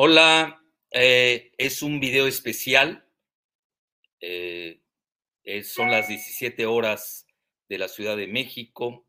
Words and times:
Hola, 0.00 0.62
eh, 0.92 1.50
es 1.58 1.82
un 1.82 1.98
video 1.98 2.28
especial. 2.28 3.04
Eh, 4.20 4.57
son 5.64 5.90
las 5.90 6.08
17 6.08 6.66
horas 6.66 7.26
de 7.68 7.78
la 7.78 7.88
Ciudad 7.88 8.16
de 8.16 8.26
México, 8.26 9.06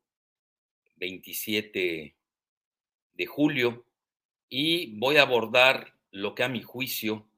27 0.95 2.15
de 3.13 3.25
julio, 3.25 3.85
y 4.47 4.97
voy 4.97 5.17
a 5.17 5.23
abordar 5.23 5.95
lo 6.11 6.35
que 6.35 6.43
a 6.43 6.49
mi 6.49 6.61
juicio, 6.61 7.29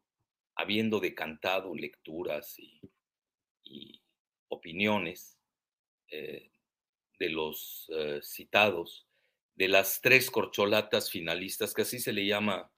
habiendo 0.55 0.99
decantado 0.99 1.75
lecturas 1.75 2.57
y, 2.59 4.01
opiniones 4.49 5.37
eh, 6.09 6.51
de 7.17 7.29
los 7.29 7.89
citados, 8.21 9.07
de 9.55 9.67
las 9.67 10.01
tres 10.01 10.29
corcholatas 10.31 11.09
finalistas, 11.09 11.73
que 11.73 11.83
así 11.83 11.99
se 11.99 12.13
le 12.13 12.25
llama 12.25 12.71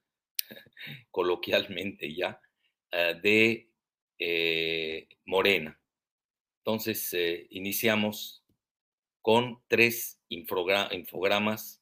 coloquialmente 1.11 2.13
ya, 2.13 2.41
eh, 2.91 3.15
de 3.21 3.69
eh, 4.19 5.07
Morena. 5.25 5.79
Entonces, 6.65 7.13
eh, 7.13 7.47
iniciamos 7.49 8.43
con 9.21 9.61
tres 9.67 10.21
infogramas 10.29 11.81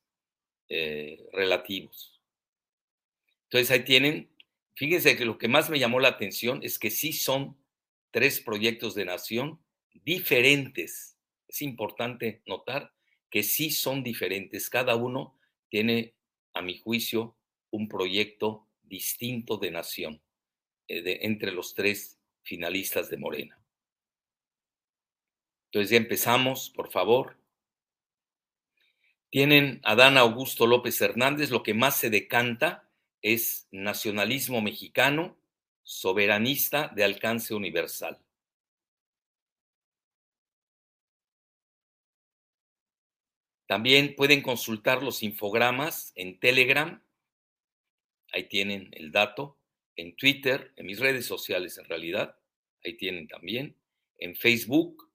relativos. 1.33 2.21
Entonces, 3.43 3.71
ahí 3.71 3.83
tienen, 3.83 4.29
fíjense 4.75 5.17
que 5.17 5.25
lo 5.25 5.37
que 5.37 5.49
más 5.49 5.69
me 5.69 5.79
llamó 5.79 5.99
la 5.99 6.07
atención 6.07 6.61
es 6.63 6.79
que 6.79 6.89
sí 6.89 7.11
son 7.11 7.57
tres 8.11 8.39
proyectos 8.39 8.95
de 8.95 9.05
nación 9.05 9.59
diferentes. 10.05 11.17
Es 11.47 11.61
importante 11.61 12.41
notar 12.45 12.93
que 13.29 13.43
sí 13.43 13.71
son 13.71 14.03
diferentes. 14.03 14.69
Cada 14.69 14.95
uno 14.95 15.37
tiene, 15.69 16.15
a 16.53 16.61
mi 16.61 16.77
juicio, 16.77 17.37
un 17.71 17.87
proyecto 17.87 18.67
distinto 18.83 19.57
de 19.57 19.71
nación 19.71 20.21
eh, 20.87 21.19
entre 21.21 21.51
los 21.51 21.73
tres 21.73 22.19
finalistas 22.43 23.09
de 23.09 23.17
Morena. 23.17 23.60
Entonces 25.71 25.91
ya 25.91 25.97
empezamos, 25.97 26.69
por 26.69 26.91
favor. 26.91 27.37
Tienen 29.29 29.79
Adán 29.83 30.17
Augusto 30.17 30.67
López 30.67 30.99
Hernández, 31.01 31.49
lo 31.49 31.63
que 31.63 31.73
más 31.73 31.95
se 31.95 32.09
decanta 32.09 32.89
es 33.21 33.69
nacionalismo 33.71 34.61
mexicano, 34.61 35.37
soberanista 35.83 36.89
de 36.89 37.05
alcance 37.05 37.53
universal. 37.53 38.19
También 43.65 44.15
pueden 44.17 44.41
consultar 44.41 45.01
los 45.01 45.23
infogramas 45.23 46.11
en 46.15 46.37
Telegram 46.37 47.01
ahí 48.31 48.45
tienen 48.45 48.89
el 48.93 49.11
dato, 49.11 49.57
en 49.95 50.15
Twitter, 50.15 50.71
en 50.75 50.85
mis 50.85 50.99
redes 50.99 51.25
sociales 51.25 51.77
en 51.77 51.85
realidad, 51.85 52.35
ahí 52.83 52.95
tienen 52.95 53.27
también, 53.27 53.75
en 54.17 54.35
Facebook, 54.35 55.10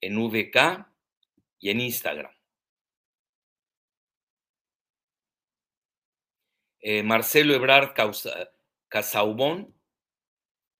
en 0.00 0.16
VK 0.16 0.86
y 1.58 1.70
en 1.70 1.80
Instagram. 1.80 2.32
Eh, 6.80 7.02
Marcelo 7.02 7.54
Ebrard 7.54 7.94
Casaubón, 8.88 9.74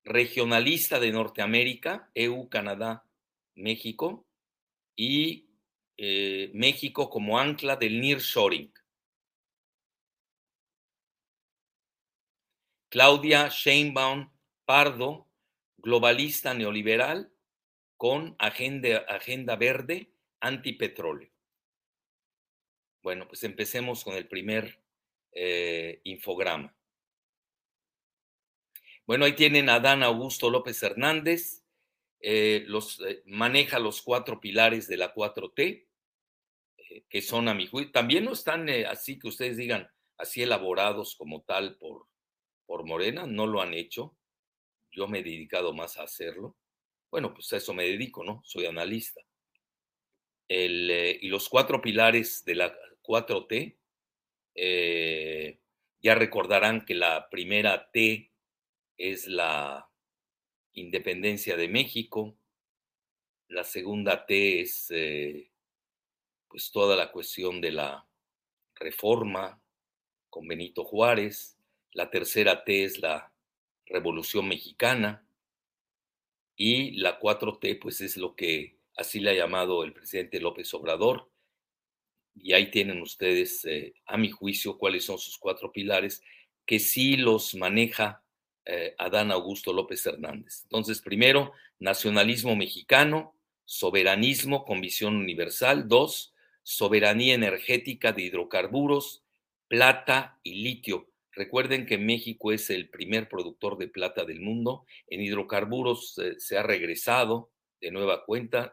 regionalista 0.04 1.00
de 1.00 1.10
Norteamérica, 1.12 2.10
EU, 2.14 2.48
Canadá, 2.50 3.08
México, 3.54 4.26
y 4.96 5.48
eh, 5.96 6.50
México 6.54 7.08
como 7.08 7.38
ancla 7.38 7.76
del 7.76 8.00
nearshoring. 8.00 8.72
Claudia 12.90 13.48
Sheinbaum 13.48 14.30
Pardo, 14.64 15.28
globalista 15.78 16.54
neoliberal 16.54 17.33
con 17.96 18.36
agenda, 18.38 19.04
agenda 19.08 19.56
verde 19.56 20.10
antipetróleo. 20.40 21.30
Bueno, 23.02 23.28
pues 23.28 23.44
empecemos 23.44 24.02
con 24.02 24.14
el 24.14 24.28
primer 24.28 24.80
eh, 25.32 26.00
infograma. 26.04 26.74
Bueno, 29.06 29.26
ahí 29.26 29.34
tienen 29.34 29.68
a 29.68 29.80
Dan 29.80 30.02
Augusto 30.02 30.48
López 30.48 30.82
Hernández, 30.82 31.62
eh, 32.20 32.64
los, 32.66 33.00
eh, 33.00 33.22
maneja 33.26 33.78
los 33.78 34.00
cuatro 34.00 34.40
pilares 34.40 34.88
de 34.88 34.96
la 34.96 35.12
4T, 35.12 35.86
que 37.08 37.22
son 37.22 37.48
a 37.48 37.54
mi 37.54 37.66
juicio, 37.66 37.92
también 37.92 38.24
no 38.24 38.32
están 38.32 38.68
así 38.86 39.18
que 39.18 39.28
ustedes 39.28 39.56
digan 39.56 39.90
así 40.16 40.42
elaborados 40.42 41.16
como 41.16 41.42
tal 41.42 41.76
por, 41.76 42.06
por 42.66 42.86
Morena, 42.86 43.26
no 43.26 43.46
lo 43.46 43.60
han 43.60 43.74
hecho. 43.74 44.16
Yo 44.90 45.08
me 45.08 45.18
he 45.18 45.22
dedicado 45.22 45.72
más 45.72 45.98
a 45.98 46.04
hacerlo. 46.04 46.56
Bueno, 47.14 47.32
pues 47.32 47.52
a 47.52 47.58
eso 47.58 47.72
me 47.72 47.84
dedico, 47.84 48.24
¿no? 48.24 48.42
Soy 48.44 48.66
analista. 48.66 49.20
Eh, 50.48 51.16
y 51.22 51.28
los 51.28 51.48
cuatro 51.48 51.80
pilares 51.80 52.44
de 52.44 52.56
la 52.56 52.76
4T, 53.02 53.78
eh, 54.56 55.60
ya 56.02 56.16
recordarán 56.16 56.84
que 56.84 56.96
la 56.96 57.30
primera 57.30 57.88
T 57.92 58.32
es 58.98 59.28
la 59.28 59.88
independencia 60.72 61.56
de 61.56 61.68
México, 61.68 62.36
la 63.46 63.62
segunda 63.62 64.26
T 64.26 64.62
es 64.62 64.90
eh, 64.90 65.52
pues 66.48 66.72
toda 66.72 66.96
la 66.96 67.12
cuestión 67.12 67.60
de 67.60 67.70
la 67.70 68.08
reforma 68.74 69.62
con 70.30 70.48
Benito 70.48 70.84
Juárez, 70.84 71.56
la 71.92 72.10
tercera 72.10 72.64
T 72.64 72.82
es 72.82 72.98
la 72.98 73.32
Revolución 73.86 74.48
Mexicana 74.48 75.24
y 76.56 76.92
la 76.92 77.18
4T 77.18 77.78
pues 77.80 78.00
es 78.00 78.16
lo 78.16 78.34
que 78.34 78.78
así 78.96 79.20
le 79.20 79.30
ha 79.30 79.34
llamado 79.34 79.84
el 79.84 79.92
presidente 79.92 80.40
López 80.40 80.72
Obrador. 80.74 81.30
Y 82.36 82.52
ahí 82.52 82.70
tienen 82.70 83.00
ustedes, 83.00 83.64
eh, 83.64 83.94
a 84.06 84.16
mi 84.16 84.30
juicio, 84.30 84.78
cuáles 84.78 85.04
son 85.04 85.18
sus 85.18 85.38
cuatro 85.38 85.70
pilares, 85.72 86.22
que 86.66 86.78
sí 86.78 87.16
los 87.16 87.54
maneja 87.54 88.24
eh, 88.64 88.94
Adán 88.98 89.30
Augusto 89.30 89.72
López 89.72 90.04
Hernández. 90.06 90.62
Entonces, 90.64 91.00
primero, 91.00 91.52
nacionalismo 91.78 92.56
mexicano, 92.56 93.36
soberanismo 93.64 94.64
con 94.64 94.80
visión 94.80 95.16
universal. 95.16 95.86
Dos, 95.86 96.34
soberanía 96.62 97.34
energética 97.34 98.12
de 98.12 98.22
hidrocarburos, 98.22 99.22
plata 99.68 100.38
y 100.42 100.62
litio 100.62 101.13
Recuerden 101.36 101.84
que 101.86 101.98
México 101.98 102.52
es 102.52 102.70
el 102.70 102.88
primer 102.88 103.28
productor 103.28 103.76
de 103.76 103.88
plata 103.88 104.24
del 104.24 104.40
mundo. 104.40 104.86
En 105.08 105.20
hidrocarburos 105.20 106.16
eh, 106.18 106.38
se 106.38 106.56
ha 106.56 106.62
regresado 106.62 107.50
de 107.80 107.90
nueva 107.90 108.24
cuenta. 108.24 108.72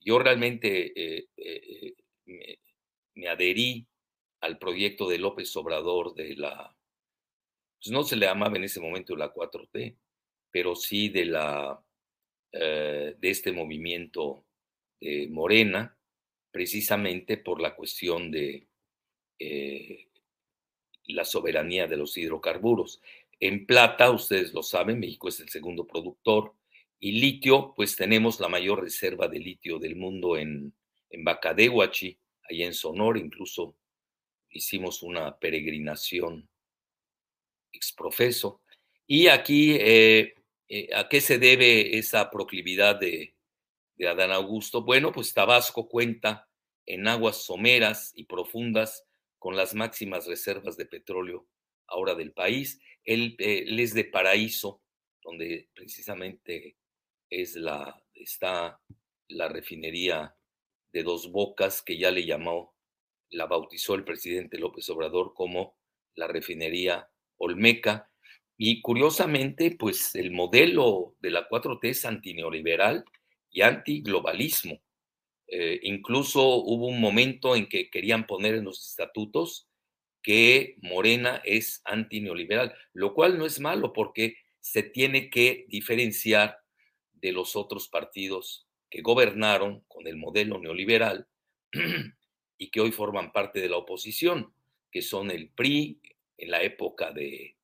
yo 0.00 0.18
realmente 0.18 0.92
eh, 0.96 1.28
eh, 1.36 1.94
me, 3.14 3.28
adherí 3.28 3.86
al 4.40 4.58
proyecto 4.58 5.08
de 5.08 5.18
López 5.18 5.54
Obrador 5.56 6.14
de 6.14 6.34
la, 6.36 6.74
pues 7.80 7.92
no 7.92 8.02
se 8.02 8.16
le 8.16 8.26
llamaba 8.26 8.56
en 8.56 8.64
ese 8.64 8.80
momento 8.80 9.14
la 9.14 9.32
4T, 9.32 9.96
pero 10.50 10.74
sí 10.74 11.08
de 11.08 11.26
la 11.26 11.82
de 12.54 13.16
este 13.22 13.50
movimiento 13.50 14.44
de 15.00 15.26
Morena, 15.30 15.96
precisamente 16.50 17.38
por 17.38 17.62
la 17.62 17.74
cuestión 17.74 18.30
de 18.30 18.68
la 21.12 21.24
soberanía 21.24 21.86
de 21.86 21.96
los 21.96 22.16
hidrocarburos. 22.16 23.00
En 23.40 23.66
plata, 23.66 24.10
ustedes 24.10 24.52
lo 24.52 24.62
saben, 24.62 25.00
México 25.00 25.28
es 25.28 25.40
el 25.40 25.48
segundo 25.48 25.86
productor. 25.86 26.54
Y 27.00 27.12
litio, 27.12 27.72
pues 27.74 27.96
tenemos 27.96 28.38
la 28.38 28.48
mayor 28.48 28.80
reserva 28.80 29.26
de 29.26 29.40
litio 29.40 29.78
del 29.78 29.96
mundo 29.96 30.36
en, 30.36 30.72
en 31.10 31.24
Bacadehuachi, 31.24 32.18
ahí 32.48 32.62
en 32.62 32.74
Sonora, 32.74 33.18
incluso 33.18 33.76
hicimos 34.50 35.02
una 35.02 35.36
peregrinación 35.38 36.48
exprofeso. 37.72 38.60
Y 39.06 39.26
aquí, 39.26 39.76
eh, 39.80 40.34
eh, 40.68 40.88
¿a 40.94 41.08
qué 41.08 41.20
se 41.20 41.38
debe 41.38 41.98
esa 41.98 42.30
proclividad 42.30 42.96
de, 43.00 43.34
de 43.96 44.08
Adán 44.08 44.30
Augusto? 44.30 44.82
Bueno, 44.82 45.10
pues 45.12 45.34
Tabasco 45.34 45.88
cuenta 45.88 46.48
en 46.86 47.08
aguas 47.08 47.44
someras 47.44 48.12
y 48.14 48.24
profundas 48.24 49.04
con 49.42 49.56
las 49.56 49.74
máximas 49.74 50.28
reservas 50.28 50.76
de 50.76 50.86
petróleo 50.86 51.48
ahora 51.88 52.14
del 52.14 52.32
país. 52.32 52.80
Él, 53.02 53.34
es 53.40 53.92
de 53.92 54.04
Paraíso, 54.04 54.84
donde 55.20 55.68
precisamente 55.74 56.76
es 57.28 57.56
la, 57.56 58.00
está 58.14 58.80
la 59.26 59.48
refinería 59.48 60.36
de 60.92 61.02
Dos 61.02 61.32
Bocas, 61.32 61.82
que 61.82 61.98
ya 61.98 62.12
le 62.12 62.24
llamó, 62.24 62.76
la 63.30 63.46
bautizó 63.46 63.96
el 63.96 64.04
presidente 64.04 64.58
López 64.58 64.88
Obrador 64.90 65.34
como 65.34 65.76
la 66.14 66.28
refinería 66.28 67.10
Olmeca. 67.36 68.12
Y 68.56 68.80
curiosamente, 68.80 69.74
pues 69.76 70.14
el 70.14 70.30
modelo 70.30 71.16
de 71.18 71.30
la 71.30 71.48
4T 71.48 71.88
es 71.88 72.04
antineoliberal 72.04 73.04
y 73.50 73.62
antiglobalismo. 73.62 74.80
Eh, 75.54 75.80
incluso 75.82 76.42
hubo 76.42 76.86
un 76.86 76.98
momento 76.98 77.54
en 77.54 77.68
que 77.68 77.90
querían 77.90 78.26
poner 78.26 78.54
en 78.54 78.64
los 78.64 78.88
estatutos 78.88 79.68
que 80.22 80.76
Morena 80.80 81.42
es 81.44 81.82
antineoliberal, 81.84 82.74
lo 82.94 83.12
cual 83.12 83.36
no 83.36 83.44
es 83.44 83.60
malo 83.60 83.92
porque 83.92 84.38
se 84.60 84.82
tiene 84.82 85.28
que 85.28 85.66
diferenciar 85.68 86.56
de 87.12 87.32
los 87.32 87.54
otros 87.54 87.88
partidos 87.88 88.66
que 88.88 89.02
gobernaron 89.02 89.84
con 89.88 90.06
el 90.06 90.16
modelo 90.16 90.58
neoliberal 90.58 91.28
y 92.56 92.70
que 92.70 92.80
hoy 92.80 92.90
forman 92.90 93.30
parte 93.30 93.60
de 93.60 93.68
la 93.68 93.76
oposición, 93.76 94.54
que 94.90 95.02
son 95.02 95.30
el 95.30 95.50
PRI 95.50 96.00
en 96.38 96.50
la 96.50 96.62
época 96.62 97.12
de 97.12 97.56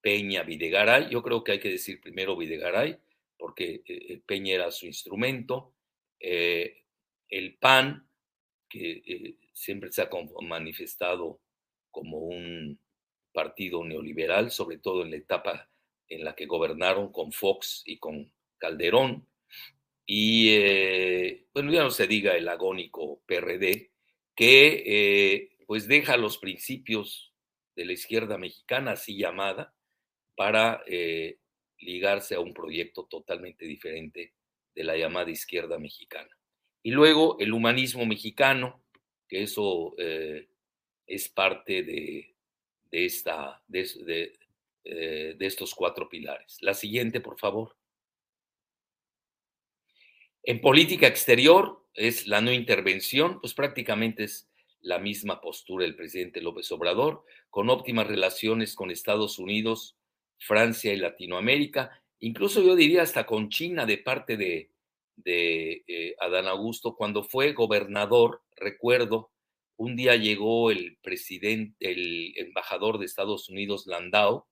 Peña 0.00 0.42
Videgaray. 0.42 1.08
Yo 1.10 1.22
creo 1.22 1.44
que 1.44 1.52
hay 1.52 1.60
que 1.60 1.70
decir 1.70 2.00
primero 2.00 2.36
Videgaray, 2.36 2.98
porque 3.38 3.84
eh, 3.86 4.20
Peña 4.26 4.54
era 4.54 4.72
su 4.72 4.86
instrumento. 4.86 5.74
Eh, 6.18 6.80
el 7.30 7.56
PAN, 7.56 8.06
que 8.68 9.02
eh, 9.06 9.36
siempre 9.52 9.90
se 9.92 10.02
ha 10.02 10.10
manifestado 10.42 11.40
como 11.90 12.18
un 12.18 12.78
partido 13.32 13.84
neoliberal, 13.84 14.50
sobre 14.50 14.78
todo 14.78 15.02
en 15.02 15.10
la 15.10 15.16
etapa 15.16 15.70
en 16.08 16.24
la 16.24 16.34
que 16.34 16.46
gobernaron 16.46 17.12
con 17.12 17.32
Fox 17.32 17.82
y 17.86 17.98
con 17.98 18.32
Calderón. 18.58 19.26
Y 20.04 20.50
eh, 20.50 21.46
bueno, 21.54 21.72
ya 21.72 21.84
no 21.84 21.90
se 21.90 22.08
diga 22.08 22.36
el 22.36 22.48
agónico 22.48 23.22
PRD, 23.26 23.92
que 24.34 24.82
eh, 24.86 25.56
pues 25.66 25.86
deja 25.86 26.16
los 26.16 26.38
principios 26.38 27.32
de 27.76 27.84
la 27.84 27.92
izquierda 27.92 28.36
mexicana, 28.36 28.92
así 28.92 29.16
llamada, 29.16 29.72
para 30.34 30.82
ligarse 31.78 32.34
a 32.34 32.40
un 32.40 32.52
proyecto 32.52 33.04
totalmente 33.04 33.66
diferente 33.66 34.34
de 34.74 34.84
la 34.84 34.96
llamada 34.96 35.30
izquierda 35.30 35.78
mexicana. 35.78 36.30
Y 36.82 36.92
luego 36.92 37.36
el 37.40 37.52
humanismo 37.52 38.06
mexicano, 38.06 38.82
que 39.28 39.42
eso 39.42 39.94
es 39.98 41.28
parte 41.28 41.82
de, 41.82 42.34
esta, 42.90 43.62
de, 43.68 44.38
de 44.84 45.46
estos 45.46 45.74
cuatro 45.74 46.08
pilares. 46.08 46.58
La 46.60 46.74
siguiente, 46.74 47.20
por 47.20 47.38
favor. 47.38 47.76
En 50.42 50.60
política 50.60 51.06
exterior 51.06 51.84
es 51.94 52.26
la 52.26 52.40
no 52.40 52.52
intervención, 52.52 53.40
pues 53.40 53.52
prácticamente 53.52 54.24
es 54.24 54.48
la 54.80 54.98
misma 54.98 55.40
postura 55.40 55.84
del 55.84 55.96
presidente 55.96 56.40
López 56.40 56.70
Obrador, 56.72 57.24
con 57.50 57.68
óptimas 57.68 58.06
relaciones 58.06 58.74
con 58.74 58.90
Estados 58.90 59.38
Unidos, 59.38 59.96
Francia 60.38 60.92
y 60.92 60.96
Latinoamérica, 60.96 62.02
incluso 62.20 62.62
yo 62.62 62.74
diría 62.74 63.02
hasta 63.02 63.26
con 63.26 63.50
China 63.50 63.84
de 63.84 63.98
parte 63.98 64.36
de, 64.36 64.70
de 65.24 65.84
eh, 65.86 66.14
Adán 66.20 66.46
Augusto, 66.46 66.96
cuando 66.96 67.24
fue 67.24 67.52
gobernador, 67.52 68.42
recuerdo, 68.56 69.30
un 69.76 69.96
día 69.96 70.16
llegó 70.16 70.70
el 70.70 70.98
presidente, 71.02 71.74
el 71.90 72.34
embajador 72.36 72.98
de 72.98 73.06
Estados 73.06 73.48
Unidos, 73.48 73.86
Landau, 73.86 74.46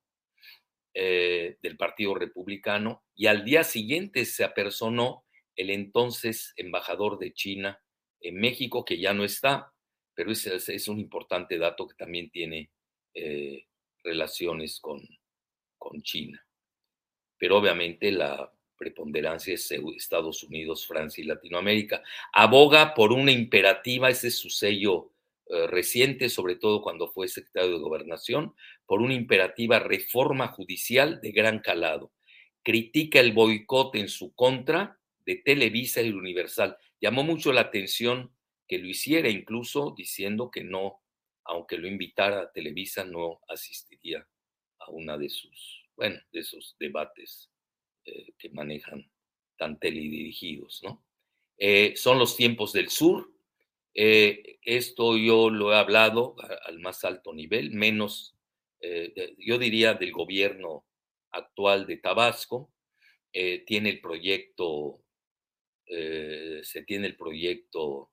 eh, 0.94 1.59
del 1.62 1.76
Partido 1.76 2.15
Republicano, 2.15 3.05
y 3.15 3.26
al 3.26 3.44
día 3.44 3.62
siguiente 3.62 4.25
se 4.25 4.44
apersonó 4.44 5.25
el 5.55 5.70
entonces 5.70 6.55
embajador 6.56 7.19
de 7.19 7.35
China 7.35 7.82
en 8.21 8.37
México, 8.37 8.85
que 8.85 8.99
ya 8.99 9.12
no 9.12 9.25
está, 9.25 9.73
pero 10.14 10.32
es, 10.32 10.47
es 10.47 10.88
un 10.88 10.99
importante 10.99 11.59
dato 11.59 11.87
que 11.87 11.94
también 11.94 12.31
tiene 12.31 12.71
eh, 13.14 13.67
relaciones 14.03 14.81
con, 14.81 15.00
con 15.76 16.03
China. 16.03 16.44
Pero 17.38 17.59
obviamente 17.59 18.11
la 18.11 18.53
preponderancia 18.78 19.54
es 19.54 19.70
Estados 19.96 20.42
Unidos, 20.44 20.86
Francia 20.86 21.22
y 21.22 21.26
Latinoamérica. 21.26 22.02
Aboga 22.32 22.94
por 22.94 23.12
una 23.12 23.32
imperativa, 23.32 24.08
ese 24.08 24.28
es 24.28 24.38
su 24.38 24.48
sello 24.48 25.10
eh, 25.50 25.66
reciente, 25.66 26.28
sobre 26.28 26.56
todo 26.56 26.80
cuando 26.80 27.08
fue 27.08 27.28
secretario 27.28 27.72
de 27.72 27.78
Gobernación, 27.78 28.54
por 28.86 29.02
una 29.02 29.14
imperativa 29.14 29.78
reforma 29.78 30.48
judicial 30.48 31.20
de 31.20 31.32
gran 31.32 31.58
calado. 31.58 32.12
Critica 32.62 33.20
el 33.20 33.32
boicot 33.32 33.94
en 33.96 34.08
su 34.08 34.34
contra 34.34 34.98
de 35.26 35.36
Televisa 35.36 36.00
y 36.00 36.10
Universal. 36.10 36.76
Llamó 37.00 37.22
mucho 37.22 37.52
la 37.52 37.62
atención 37.62 38.32
que 38.66 38.78
lo 38.78 38.86
hiciera, 38.86 39.28
incluso 39.28 39.94
diciendo 39.96 40.50
que 40.50 40.64
no, 40.64 41.00
aunque 41.44 41.78
lo 41.78 41.88
invitara 41.88 42.42
a 42.42 42.52
Televisa, 42.52 43.04
no 43.04 43.40
asistiría 43.48 44.26
a 44.78 44.90
una 44.90 45.16
de 45.16 45.28
sus, 45.28 45.84
bueno, 45.96 46.20
de 46.32 46.40
esos 46.40 46.76
debates 46.78 47.50
eh, 48.08 48.32
que 48.38 48.49
manejan 48.50 49.10
tan 49.56 49.78
teledirigidos, 49.78 50.81
¿no? 50.82 51.05
Eh, 51.58 51.94
son 51.96 52.19
los 52.19 52.37
tiempos 52.37 52.72
del 52.72 52.88
sur. 52.88 53.31
Eh, 53.93 54.58
esto 54.62 55.16
yo 55.16 55.50
lo 55.50 55.72
he 55.72 55.76
hablado 55.76 56.37
al 56.64 56.78
más 56.78 57.05
alto 57.05 57.34
nivel, 57.34 57.72
menos, 57.72 58.34
yo 59.38 59.58
diría, 59.58 59.94
del 59.94 60.12
gobierno 60.12 60.87
actual 61.32 61.87
de 61.87 61.96
Tabasco. 61.96 62.72
tiene 63.66 63.90
el 63.90 64.00
proyecto 64.00 65.02
se 65.84 66.82
tiene 66.87 67.08
el 67.08 67.16
proyecto 67.16 68.12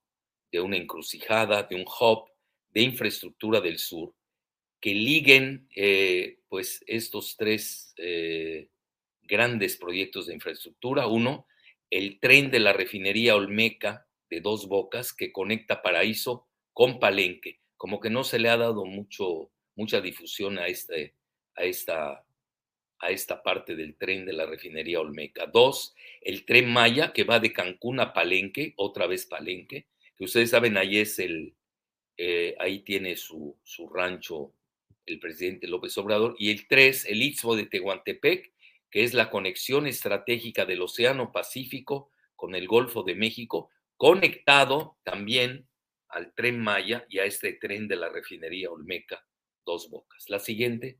de 0.50 0.60
una 0.60 0.76
encrucijada, 0.76 1.62
de 1.62 1.76
un 1.76 1.84
hub 1.86 2.28
de 2.70 2.82
infraestructura 2.82 3.60
del 3.60 3.78
sur, 3.78 4.12
que 4.80 4.92
liguen 4.92 5.68
pues 6.48 6.82
estos 6.86 7.36
tres 7.36 7.94
grandes 9.26 9.76
proyectos 9.76 10.26
de 10.26 10.34
infraestructura. 10.34 11.06
Uno, 11.06 11.46
el 11.90 12.18
tren 12.20 12.50
de 12.50 12.60
la 12.60 12.72
refinería 12.72 13.36
Olmeca 13.36 14.06
de 14.30 14.40
Dos 14.40 14.68
Bocas 14.68 15.12
que 15.12 15.32
conecta 15.32 15.82
Paraíso 15.82 16.48
con 16.72 16.98
Palenque. 16.98 17.60
Como 17.76 18.00
que 18.00 18.10
no 18.10 18.24
se 18.24 18.38
le 18.38 18.48
ha 18.48 18.56
dado 18.56 18.84
mucho, 18.84 19.50
mucha 19.74 20.00
difusión 20.00 20.58
a, 20.58 20.66
este, 20.66 21.14
a 21.54 21.64
esta 21.64 22.26
a 22.98 23.10
esta 23.10 23.42
parte 23.42 23.76
del 23.76 23.96
tren 23.96 24.24
de 24.24 24.32
la 24.32 24.46
refinería 24.46 25.00
Olmeca. 25.00 25.46
Dos, 25.46 25.94
el 26.20 26.44
tren 26.44 26.70
Maya 26.70 27.12
que 27.12 27.24
va 27.24 27.40
de 27.40 27.52
Cancún 27.52 28.00
a 28.00 28.12
Palenque, 28.12 28.74
otra 28.76 29.06
vez 29.06 29.26
Palenque, 29.26 29.86
que 30.16 30.24
ustedes 30.24 30.50
saben, 30.50 30.76
ahí 30.76 30.98
es 30.98 31.18
el, 31.18 31.54
eh, 32.16 32.54
ahí 32.58 32.80
tiene 32.80 33.16
su, 33.16 33.56
su, 33.62 33.88
rancho 33.88 34.52
el 35.04 35.18
presidente 35.18 35.68
López 35.68 35.96
Obrador. 35.98 36.34
Y 36.38 36.50
el 36.50 36.66
tres, 36.66 37.04
el 37.04 37.22
Istmo 37.22 37.54
de 37.54 37.66
Tehuantepec, 37.66 38.52
que 38.90 39.04
es 39.04 39.14
la 39.14 39.30
conexión 39.30 39.86
estratégica 39.86 40.64
del 40.64 40.82
Océano 40.82 41.32
Pacífico 41.32 42.10
con 42.34 42.54
el 42.54 42.66
Golfo 42.66 43.02
de 43.02 43.14
México, 43.14 43.70
conectado 43.96 44.98
también 45.02 45.68
al 46.08 46.34
tren 46.34 46.60
Maya 46.60 47.06
y 47.08 47.18
a 47.18 47.24
este 47.24 47.54
tren 47.54 47.88
de 47.88 47.96
la 47.96 48.08
refinería 48.08 48.70
Olmeca, 48.70 49.26
dos 49.64 49.90
bocas. 49.90 50.28
La 50.28 50.38
siguiente. 50.38 50.98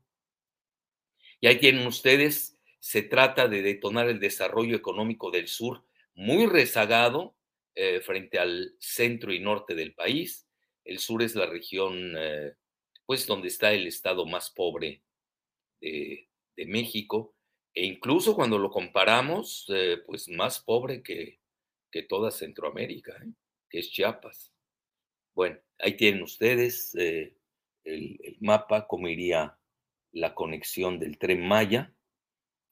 Y 1.39 1.47
ahí 1.47 1.59
tienen 1.59 1.87
ustedes, 1.87 2.59
se 2.79 3.03
trata 3.03 3.47
de 3.47 3.61
detonar 3.61 4.09
el 4.09 4.19
desarrollo 4.19 4.75
económico 4.75 5.31
del 5.31 5.47
sur, 5.47 5.85
muy 6.15 6.47
rezagado 6.47 7.35
eh, 7.75 8.01
frente 8.01 8.39
al 8.39 8.75
centro 8.79 9.31
y 9.31 9.39
norte 9.39 9.75
del 9.75 9.93
país. 9.93 10.47
El 10.83 10.97
sur 10.97 11.21
es 11.21 11.35
la 11.35 11.45
región, 11.45 12.15
eh, 12.17 12.53
pues, 13.05 13.27
donde 13.27 13.49
está 13.49 13.71
el 13.71 13.85
estado 13.85 14.25
más 14.25 14.49
pobre 14.49 15.03
de, 15.79 16.27
México, 16.65 17.35
e 17.77 17.85
incluso 17.85 18.33
cuando 18.33 18.57
lo 18.57 18.71
comparamos, 18.71 19.67
eh, 19.69 19.99
pues, 20.03 20.27
más 20.29 20.59
pobre 20.59 21.03
que, 21.03 21.39
que 21.91 22.01
toda 22.01 22.31
Centroamérica, 22.31 23.13
que 23.69 23.77
es 23.77 23.91
Chiapas. 23.91 24.51
Bueno, 25.35 25.59
ahí 25.77 25.95
tienen 25.95 26.23
ustedes 26.23 26.95
el, 26.95 27.37
el, 27.83 28.37
mapa, 28.39 28.87
cómo 28.87 29.07
iría 29.07 29.59
la 30.11 30.33
conexión 30.33 30.97
del 30.97 31.19
tren 31.19 31.47
Maya, 31.47 31.93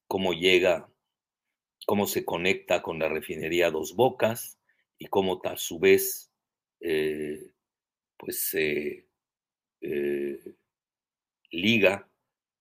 cómo 0.07 0.33
llega, 0.33 0.89
cómo 1.85 2.07
se 2.07 2.25
conecta 2.25 2.81
con 2.81 2.97
la 2.97 3.07
refinería 3.07 3.69
Dos 3.69 3.95
Bocas 3.95 4.59
y 4.97 5.05
cómo 5.05 5.39
a 5.43 5.55
su 5.55 5.77
vez 5.77 6.31
eh, 6.79 7.51
pues 8.17 8.49
se 8.49 9.07
eh, 9.81 10.55
liga 11.51 12.09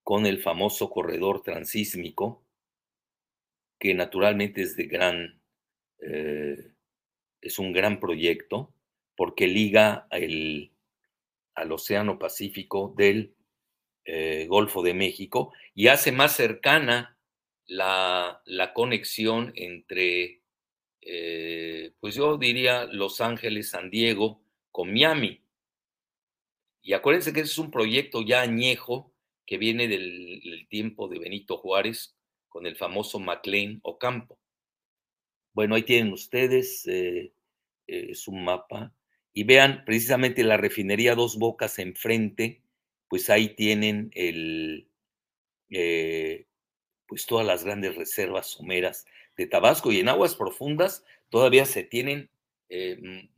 con 0.05 0.27
el 0.27 0.41
famoso 0.41 0.91
corredor 0.91 1.43
transísmico, 1.43 2.45
que 3.81 3.95
naturalmente 3.95 4.63
es 4.63 4.77
de 4.77 4.85
gran, 4.85 5.43
eh, 5.99 6.73
es 7.41 7.59
un 7.59 7.73
gran 7.73 7.99
proyecto, 7.99 8.73
porque 9.17 9.47
liga 9.47 10.07
el, 10.11 10.73
al 11.55 11.73
Océano 11.73 12.19
Pacífico 12.19 12.95
del 12.97 13.35
eh, 14.05 14.47
Golfo 14.47 14.83
de 14.83 14.93
México 14.93 15.55
y 15.75 15.89
hace 15.89 16.13
más 16.13 16.37
cercana 16.37 17.19
la, 17.67 18.43
conexión 18.75 19.53
entre 19.57 20.43
eh, 21.01 21.93
pues 22.01 22.15
yo 22.15 22.37
diría 22.37 22.85
Los 22.85 23.23
Ángeles, 23.23 23.71
San 23.71 23.89
Diego, 23.89 24.43
con 24.71 24.93
Miami. 24.93 25.43
Y 26.83 26.93
acuérdense 26.93 27.33
que 27.33 27.41
ese 27.41 27.53
es 27.53 27.59
un 27.59 27.71
proyecto 27.71 28.21
ya 28.23 28.43
añejo 28.43 29.14
que 29.47 29.59
viene 29.59 29.89
del, 29.89 30.67
tiempo 30.69 31.09
de 31.09 31.19
Benito 31.19 31.59
Juárez 31.59 32.17
con 32.49 32.67
el 32.67 32.77
famoso 32.77 33.19
McLean 33.19 33.81
Ocampo. 33.83 34.39
Bueno, 35.53 35.75
ahí 35.75 35.83
tienen 35.83 36.13
ustedes, 36.13 36.87
eh, 36.87 37.33
eh, 37.87 38.07
es 38.11 38.27
un 38.27 38.45
mapa. 38.45 38.93
Y 39.33 39.45
vean 39.45 39.85
precisamente 39.85 40.45
la 40.45 40.57
refinería 40.57 41.15
Dos 41.15 41.39
Bocas 41.39 41.79
enfrente, 41.79 42.63
pues 43.09 43.31
ahí 43.31 43.55
tienen 43.55 44.11
el, 44.15 44.89
eh, 45.71 46.47
pues 47.07 47.27
todas 47.27 47.47
las 47.47 47.65
grandes 47.65 47.97
reservas 47.97 48.49
someras 48.49 49.07
de 49.37 49.47
Tabasco 49.47 49.93
y 49.93 50.01
en 50.01 50.09
aguas 50.09 50.37
profundas 50.37 51.05
todavía 51.29 51.67
se 51.67 51.83
tienen, 51.83 52.31
mm, 52.71 53.29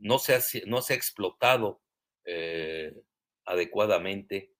no, 0.00 0.18
se 0.18 0.62
no 0.66 0.82
se 0.82 0.92
ha 0.92 0.96
explotado 0.96 1.80
adecuadamente 3.44 4.51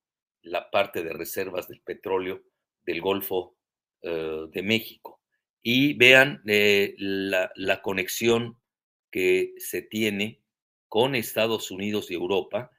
la 0.43 0.71
parte 0.71 1.03
de 1.03 1.13
reservas 1.13 1.69
del 1.69 1.81
petróleo 1.81 2.43
del 2.83 3.01
Golfo 3.01 3.57
eh, 4.03 4.47
de 4.51 4.63
México. 4.63 5.21
Y 5.63 5.95
vean 5.95 6.43
eh, 6.47 6.95
la, 6.99 7.83
conexión 7.83 8.59
que 9.11 9.55
se 9.59 9.83
tiene 9.83 10.43
con 10.89 11.15
Estados 11.15 11.71
Unidos 11.71 12.11
y 12.11 12.15
Europa 12.15 12.71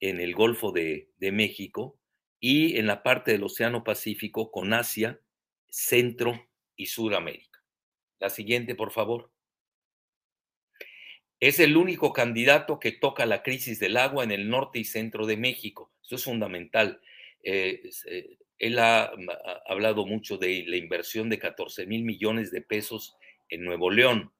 en 0.00 0.20
el 0.20 0.34
Golfo 0.34 0.72
de, 0.72 1.10
de 1.18 1.32
México 1.32 1.98
y 2.40 2.76
en 2.76 2.86
la 2.86 3.02
parte 3.02 3.32
del 3.32 3.44
Océano 3.44 3.84
Pacífico 3.84 4.50
con 4.50 4.72
Asia, 4.72 5.20
Centro 5.68 6.48
y 6.76 6.86
Suramérica. 6.86 7.62
La 8.18 8.30
siguiente, 8.30 8.74
por 8.74 8.90
favor. 8.90 9.33
Es 11.44 11.60
el 11.60 11.76
único 11.76 12.14
candidato 12.14 12.80
que 12.80 12.90
toca 12.90 13.26
la 13.26 13.42
crisis 13.42 13.78
del 13.78 13.98
agua 13.98 14.24
en 14.24 14.30
el 14.30 14.48
norte 14.48 14.78
y 14.78 14.84
centro 14.84 15.26
de 15.26 15.36
México. 15.36 15.92
Eso 16.02 16.14
es 16.14 16.24
fundamental. 16.24 17.02
Eh, 17.42 17.82
eh, 18.06 18.38
él 18.58 18.78
ha, 18.78 19.12
hablado 19.66 20.06
mucho 20.06 20.38
de 20.38 20.64
la 20.66 20.78
inversión 20.78 21.28
de 21.28 21.38
14 21.38 21.84
mil 21.84 22.02
millones 22.02 22.50
de 22.50 22.62
pesos 22.62 23.14
en 23.50 23.62
Nuevo 23.62 23.90
León. 23.90 24.32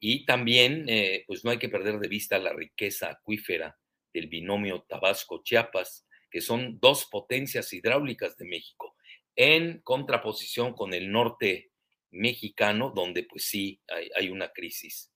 Y 0.00 0.24
también, 0.24 0.86
eh, 0.88 1.24
pues 1.26 1.44
no 1.44 1.50
hay 1.50 1.58
que 1.58 1.68
perder 1.68 1.98
de 1.98 2.08
vista 2.08 2.38
la 2.38 2.54
riqueza 2.54 3.10
acuífera 3.10 3.78
del 4.14 4.28
binomio 4.28 4.86
Tabasco-Chiapas, 4.88 6.06
que 6.30 6.40
son 6.40 6.80
dos 6.80 7.04
potencias 7.10 7.74
hidráulicas 7.74 8.38
de 8.38 8.46
México, 8.46 8.96
en 9.36 9.82
contraposición 9.82 10.72
con 10.72 10.94
el 10.94 11.12
norte 11.12 11.72
mexicano, 12.10 12.90
donde 12.96 13.24
pues 13.24 13.44
sí 13.44 13.82
hay, 14.16 14.30
una 14.30 14.50
crisis 14.50 15.12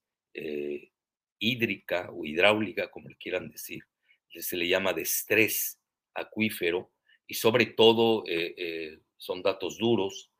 hídrica 1.43 2.09
o 2.11 2.25
hidráulica, 2.25 2.89
como 2.89 3.09
le 3.09 3.17
quieran 3.17 3.49
decir. 3.49 3.83
Se 4.29 4.57
le 4.57 4.67
llama 4.67 4.93
de 4.93 5.03
estrés 5.03 5.79
acuífero 6.13 6.91
y 7.27 7.35
sobre 7.35 7.67
todo 7.67 8.23
eh, 8.25 8.55
eh, 8.57 8.99
son 9.17 9.43
datos 9.43 9.77
duros. 9.77 10.31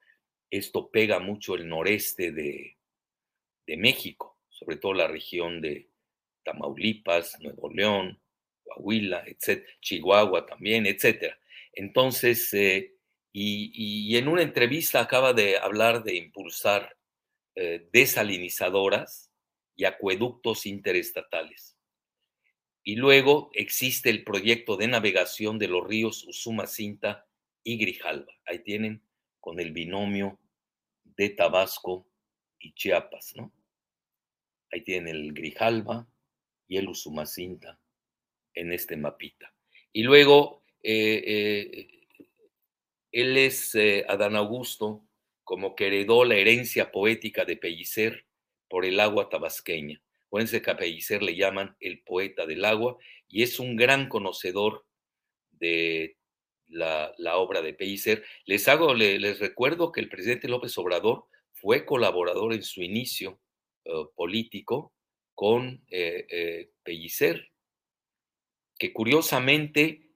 Esto 0.50 0.90
pega 0.90 1.20
mucho 1.20 1.56
el 1.56 1.68
noreste 1.68 2.32
de, 2.32 2.78
México, 3.78 4.38
sobre 4.50 4.78
todo 4.78 4.94
la 4.94 5.08
región 5.08 5.60
de 5.60 5.90
Tamaulipas, 6.44 7.40
Nuevo 7.42 7.70
León, 7.70 8.22
Coahuila, 8.64 9.24
etc., 9.26 9.66
Chihuahua 9.82 10.46
también, 10.46 10.86
etc. 10.86 11.34
Entonces, 11.74 12.54
eh, 12.54 12.94
y, 13.32 14.16
en 14.16 14.28
una 14.28 14.44
entrevista 14.44 15.00
acaba 15.02 15.34
de 15.34 15.58
hablar 15.58 16.04
de 16.04 16.16
impulsar 16.16 16.96
desalinizadoras 17.92 19.33
y 19.76 19.86
acueductos 19.86 20.66
interestatales. 20.66 21.78
Y 22.84 22.96
luego 22.96 23.50
existe 23.54 24.10
el 24.10 24.24
proyecto 24.24 24.76
de 24.76 24.88
navegación 24.88 25.58
de 25.58 25.70
los 25.70 25.88
ríos 25.88 26.26
Usuma-Cinta 26.26 27.26
y 27.64 27.78
Grijalva. 27.78 28.34
Ahí 28.46 28.60
tienen 28.60 29.02
con 29.40 29.60
el 29.60 29.72
binomio 29.72 30.40
de 31.04 31.30
Tabasco 31.30 32.08
y 32.60 32.74
Chiapas, 32.74 33.36
¿no? 33.36 33.54
Ahí 34.72 34.82
tienen 34.82 35.16
el 35.16 35.34
Grijalva 35.34 36.08
y 36.68 36.78
el 36.78 36.90
Usumacinta 36.90 37.80
en 38.54 38.72
este 38.72 38.98
mapita. 38.98 39.54
Y 39.92 40.04
luego, 40.04 40.64
eh, 40.82 41.24
eh, 41.26 42.08
él 43.12 43.38
es 43.38 43.76
eh, 43.76 44.06
Adán 44.08 44.36
Augusto, 44.36 45.06
como 45.44 45.76
que 45.76 45.88
heredó 45.88 46.26
la 46.26 46.36
herencia 46.36 46.92
poética 46.92 47.46
de 47.46 47.58
Pellicer 47.58 48.26
por 48.74 48.86
el 48.86 49.00
agua 49.00 49.30
tabasqueña. 49.30 50.02
Acuérdense 50.26 50.64
que 50.64 50.72
a 50.72 50.78
Pellicer 50.78 51.22
le 51.22 51.36
llaman 51.36 51.78
el 51.80 52.02
poeta 52.02 52.48
del 52.48 52.66
agua 52.66 52.98
y 53.28 53.44
es 53.44 53.60
un 53.60 53.76
gran 53.76 54.10
conocedor 54.10 54.88
de 55.52 56.18
la, 56.66 57.14
obra 57.38 57.62
de 57.62 57.76
Pellicer. 57.76 58.24
Les, 58.46 58.68
hago, 58.68 58.96
les, 58.96 59.40
recuerdo 59.40 59.92
que 59.92 60.02
el 60.02 60.10
presidente 60.10 60.48
López 60.48 60.76
Obrador 60.80 61.26
fue 61.52 61.86
colaborador 61.86 62.52
en 62.52 62.64
su 62.64 62.82
inicio 62.82 63.40
eh, 63.86 63.92
político 64.16 64.92
con 65.36 65.86
eh, 65.92 66.26
eh, 66.28 66.72
Pellicer, 66.82 67.52
que 68.80 68.92
curiosamente 68.92 70.10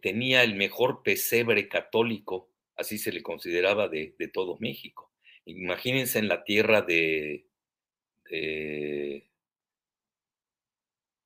tenía 0.00 0.42
el 0.42 0.54
mejor 0.54 1.02
pesebre 1.02 1.68
católico, 1.68 2.50
así 2.76 2.96
se 2.96 3.12
le 3.12 3.22
consideraba 3.22 3.88
de 3.88 4.30
todo 4.32 4.56
México. 4.58 5.12
Imagínense 5.44 6.18
en 6.18 6.28
la 6.28 6.44
tierra 6.44 6.80
de, 6.80 7.47
de, 8.30 9.24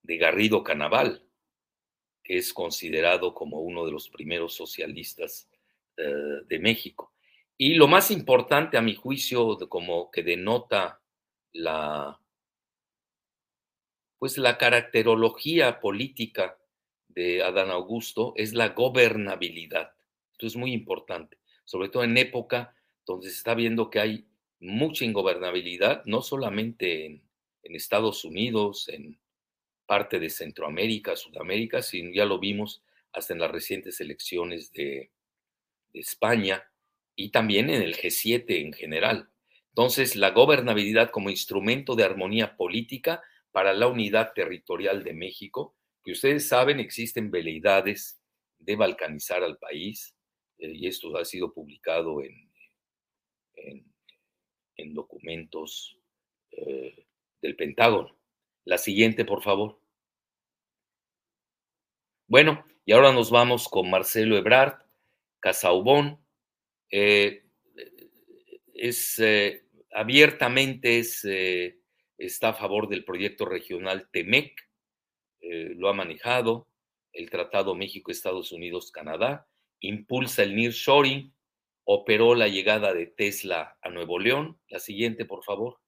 Garrido 0.04 0.62
Canaval, 0.62 1.24
que 2.22 2.36
es 2.36 2.52
considerado 2.52 3.34
como 3.34 3.60
uno 3.60 3.84
de 3.84 3.92
los 3.92 4.08
primeros 4.08 4.54
socialistas 4.54 5.50
eh, 5.96 6.42
de 6.46 6.58
México. 6.58 7.12
Y 7.56 7.74
lo 7.74 7.88
más 7.88 8.10
importante, 8.10 8.76
a 8.76 8.82
mi 8.82 8.94
juicio, 8.94 9.58
como 9.68 10.10
que 10.10 10.22
denota 10.22 11.00
la, 11.52 12.20
pues 14.18 14.38
la 14.38 14.58
caracterología 14.58 15.80
política 15.80 16.58
de 17.08 17.42
Adán 17.42 17.70
Augusto 17.70 18.34
es 18.36 18.54
la 18.54 18.68
gobernabilidad. 18.70 19.94
Esto 20.32 20.46
es 20.46 20.56
muy 20.56 20.72
importante, 20.72 21.38
sobre 21.64 21.88
todo 21.88 22.04
en 22.04 22.16
época 22.16 22.74
donde 23.04 23.28
se 23.28 23.36
está 23.36 23.54
viendo 23.54 23.90
que 23.90 24.00
hay 24.00 24.31
mucha 24.62 25.04
ingobernabilidad, 25.04 26.04
no 26.06 26.22
solamente 26.22 27.06
en, 27.06 27.22
Estados 27.64 28.24
Unidos, 28.24 28.88
en 28.88 29.18
parte 29.86 30.18
de 30.18 30.30
Centroamérica, 30.30 31.16
Sudamérica, 31.16 31.82
sino 31.82 32.12
ya 32.12 32.24
lo 32.24 32.38
vimos 32.38 32.82
hasta 33.12 33.32
en 33.32 33.40
las 33.40 33.50
recientes 33.50 34.00
elecciones 34.00 34.72
de, 34.72 35.10
España 35.94 36.64
y 37.14 37.30
también 37.30 37.68
en 37.68 37.82
el 37.82 37.94
G7 37.94 38.44
en 38.62 38.72
general. 38.72 39.28
Entonces, 39.68 40.16
la 40.16 40.30
gobernabilidad 40.30 41.10
como 41.10 41.28
instrumento 41.28 41.94
de 41.94 42.04
armonía 42.04 42.56
política 42.56 43.22
para 43.50 43.74
la 43.74 43.88
unidad 43.88 44.32
territorial 44.32 45.04
de 45.04 45.12
México, 45.12 45.76
que 46.02 46.12
ustedes 46.12 46.48
saben 46.48 46.80
existen 46.80 47.30
veleidades 47.30 48.22
de 48.58 48.76
balcanizar 48.76 49.42
al 49.42 49.58
país, 49.58 50.14
eh, 50.56 50.72
y 50.72 50.86
esto 50.86 51.14
ha 51.18 51.26
sido 51.26 51.52
publicado 51.52 52.22
en, 52.22 52.50
en 53.56 53.91
en 54.76 54.94
documentos 54.94 55.98
eh, 56.50 57.06
del 57.40 57.56
Pentágono. 57.56 58.16
La 58.64 58.78
siguiente, 58.78 59.24
por 59.24 59.42
favor. 59.42 59.80
Bueno, 62.26 62.64
y 62.84 62.92
ahora 62.92 63.12
nos 63.12 63.30
vamos 63.30 63.68
con 63.68 63.90
Marcelo 63.90 64.36
Ebrard, 64.36 64.78
Casaubón. 65.40 66.24
Eh, 66.90 67.44
es 68.74 69.18
eh, 69.18 69.64
abiertamente 69.92 70.98
es, 70.98 71.24
está 72.16 72.50
a 72.50 72.54
favor 72.54 72.88
del 72.88 73.04
proyecto 73.04 73.44
regional 73.44 74.08
TEMEC, 74.10 74.68
lo 75.40 75.88
ha 75.88 75.92
manejado, 75.92 76.68
el 77.12 77.28
Tratado 77.28 77.74
México-Estados 77.74 78.52
Unidos-Canadá, 78.52 79.48
impulsa 79.80 80.42
el 80.44 80.54
nearshoring, 80.54 81.32
operó 81.84 82.34
la 82.34 82.48
llegada 82.48 82.92
de 82.92 83.06
Tesla 83.06 83.78
a 83.82 83.90
Nuevo 83.90 84.18
León. 84.18 84.58
La 84.68 84.78
siguiente, 84.78 85.24
por 85.24 85.44
favor. 85.44 85.80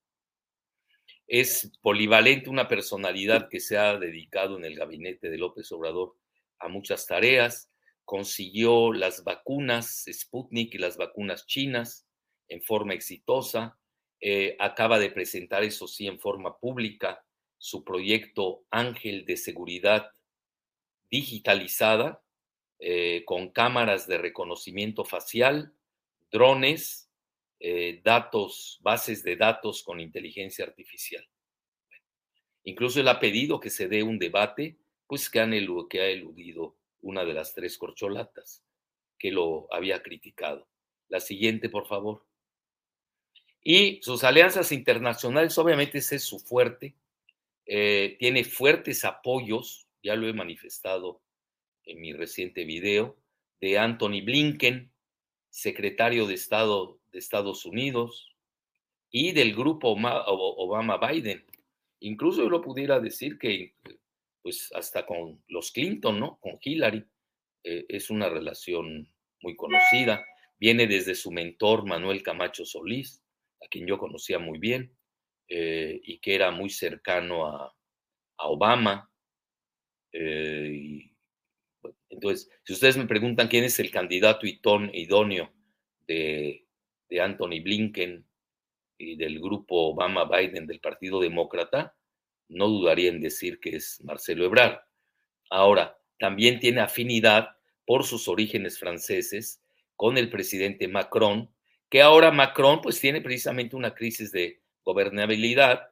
Es 1.27 1.73
polivalente, 1.81 2.51
una 2.51 2.69
personalidad 2.69 3.49
que 3.49 3.61
se 3.61 3.79
ha 3.79 3.99
dedicado 3.99 4.57
en 4.59 4.65
el 4.65 4.77
gabinete 4.77 5.31
de 5.31 5.39
López 5.39 5.71
Obrador 5.73 6.17
a 6.59 6.69
muchas 6.69 7.07
tareas. 7.07 7.71
Consiguió 8.05 8.93
las 8.93 9.25
vacunas 9.25 10.05
Sputnik 10.11 10.75
y 10.75 10.79
las 10.79 10.97
vacunas 10.97 11.47
chinas 11.47 12.07
en 12.49 12.63
forma 12.63 12.95
exitosa. 12.95 13.79
Eh, 14.21 14.57
acaba 14.59 14.99
de 14.99 15.11
presentar, 15.11 15.65
eso 15.65 15.87
sí, 15.87 16.07
en 16.07 16.19
forma 16.19 16.59
pública, 16.59 17.25
su 17.59 17.85
proyecto 17.85 18.65
Ángel 18.71 19.25
de 19.25 19.37
Seguridad 19.37 20.11
digitalizada, 21.11 22.23
eh, 22.79 23.23
con 23.25 23.51
cámaras 23.51 24.07
de 24.07 24.19
reconocimiento 24.19 25.05
facial, 25.05 25.73
drones, 26.35 27.09
eh, 27.61 28.01
datos, 28.03 28.81
bases 28.83 29.23
de 29.23 29.37
datos 29.37 29.85
con 29.85 30.01
inteligencia 30.01 30.65
artificial. 30.65 31.25
Incluso 32.65 32.99
él 32.99 33.07
ha 33.07 33.21
pedido 33.21 33.61
que 33.61 33.71
se 33.71 33.87
dé 33.87 34.03
un 34.03 34.19
debate, 34.19 34.77
pues 35.07 35.31
que, 35.31 35.39
ha 35.39 35.45
eludido 35.45 36.77
una 37.03 37.25
de 37.25 37.35
las 37.35 37.55
tres 37.55 37.79
corcholatas 37.79 38.65
que 39.17 39.31
lo 39.31 39.73
había 39.73 40.03
criticado. 40.03 40.69
La 41.09 41.21
siguiente, 41.21 41.69
por 41.69 41.87
favor. 41.87 42.27
Y 43.63 44.01
sus 44.03 44.25
alianzas 44.25 44.73
internacionales, 44.73 45.57
obviamente 45.57 45.99
ese 45.99 46.17
es 46.17 46.25
su 46.25 46.41
fuerte. 46.41 46.97
Eh, 47.65 48.17
tiene 48.19 48.43
fuertes 48.43 49.05
apoyos, 49.05 49.87
ya 50.03 50.17
lo 50.17 50.27
he 50.27 50.33
manifestado 50.33 51.23
en 51.85 52.01
mi 52.01 52.13
reciente 52.13 52.65
video, 52.65 53.17
de 53.61 53.79
Anthony 53.79 54.21
Blinken, 54.25 54.94
secretario 55.55 56.27
de 56.27 56.35
Estado 56.35 56.99
de 57.13 57.19
Estados 57.21 57.65
Unidos, 57.65 58.35
y 59.17 59.31
del 59.31 59.55
grupo 59.55 59.91
Obama-Biden. 59.93 61.47
Incluso 62.01 62.43
yo 62.43 62.51
lo 62.51 62.61
pudiera 62.61 62.99
decir 62.99 63.39
que, 63.39 63.77
pues 64.43 64.73
hasta 64.75 65.07
con 65.07 65.41
los 65.47 65.71
Clinton, 65.71 66.19
¿no? 66.19 66.41
Con 66.41 66.59
Hillary, 66.61 67.07
eh, 67.63 67.87
es 67.89 68.11
una 68.11 68.29
relación 68.29 69.09
muy 69.41 69.55
conocida. 69.55 70.27
Viene 70.59 70.89
desde 70.89 71.15
su 71.15 71.31
mentor 71.31 71.87
Manuel 71.87 72.25
Camacho 72.25 72.65
Solís, 72.65 73.23
a 73.65 73.69
quien 73.69 73.87
yo 73.87 73.99
conocía 73.99 74.41
muy 74.41 74.59
bien, 74.59 74.93
eh, 75.47 76.01
y 76.03 76.19
que 76.19 76.35
era 76.35 76.51
muy 76.51 76.71
cercano 76.71 77.47
a, 77.47 77.73
Obama. 78.39 79.09
Eh, 80.13 81.14
entonces, 82.15 82.49
si 82.63 82.73
ustedes 82.73 82.97
me 82.97 83.07
preguntan 83.07 83.49
quién 83.49 83.65
es 83.65 83.79
el 83.81 83.91
candidato 83.91 84.47
idóneo 84.47 85.53
de, 86.07 86.61
Anthony 87.21 87.63
Blinken 87.63 88.27
y 88.99 89.17
del 89.17 89.39
grupo 89.41 89.95
Obama-Biden 89.95 90.67
del 90.67 90.81
Partido 90.81 91.21
Demócrata, 91.21 91.95
no 92.49 92.67
dudaría 92.67 93.09
en 93.09 93.21
decir 93.21 93.61
que 93.61 93.77
es 93.77 94.01
Marcelo 94.03 94.45
Ebrard. 94.45 94.81
Ahora, 95.51 95.97
también 96.19 96.59
tiene 96.59 96.81
afinidad 96.81 97.51
por 97.87 98.05
sus 98.05 98.27
orígenes 98.27 98.81
franceses 98.81 99.63
con 99.95 100.19
el 100.19 100.29
presidente 100.29 100.89
Macron, 100.89 101.51
que 101.89 102.03
ahora 102.03 102.33
Macron 102.33 102.81
pues 102.81 102.99
tiene 102.99 103.21
precisamente 103.21 103.77
una 103.77 103.95
crisis 103.95 104.33
de 104.33 104.61
gobernabilidad, 104.83 105.91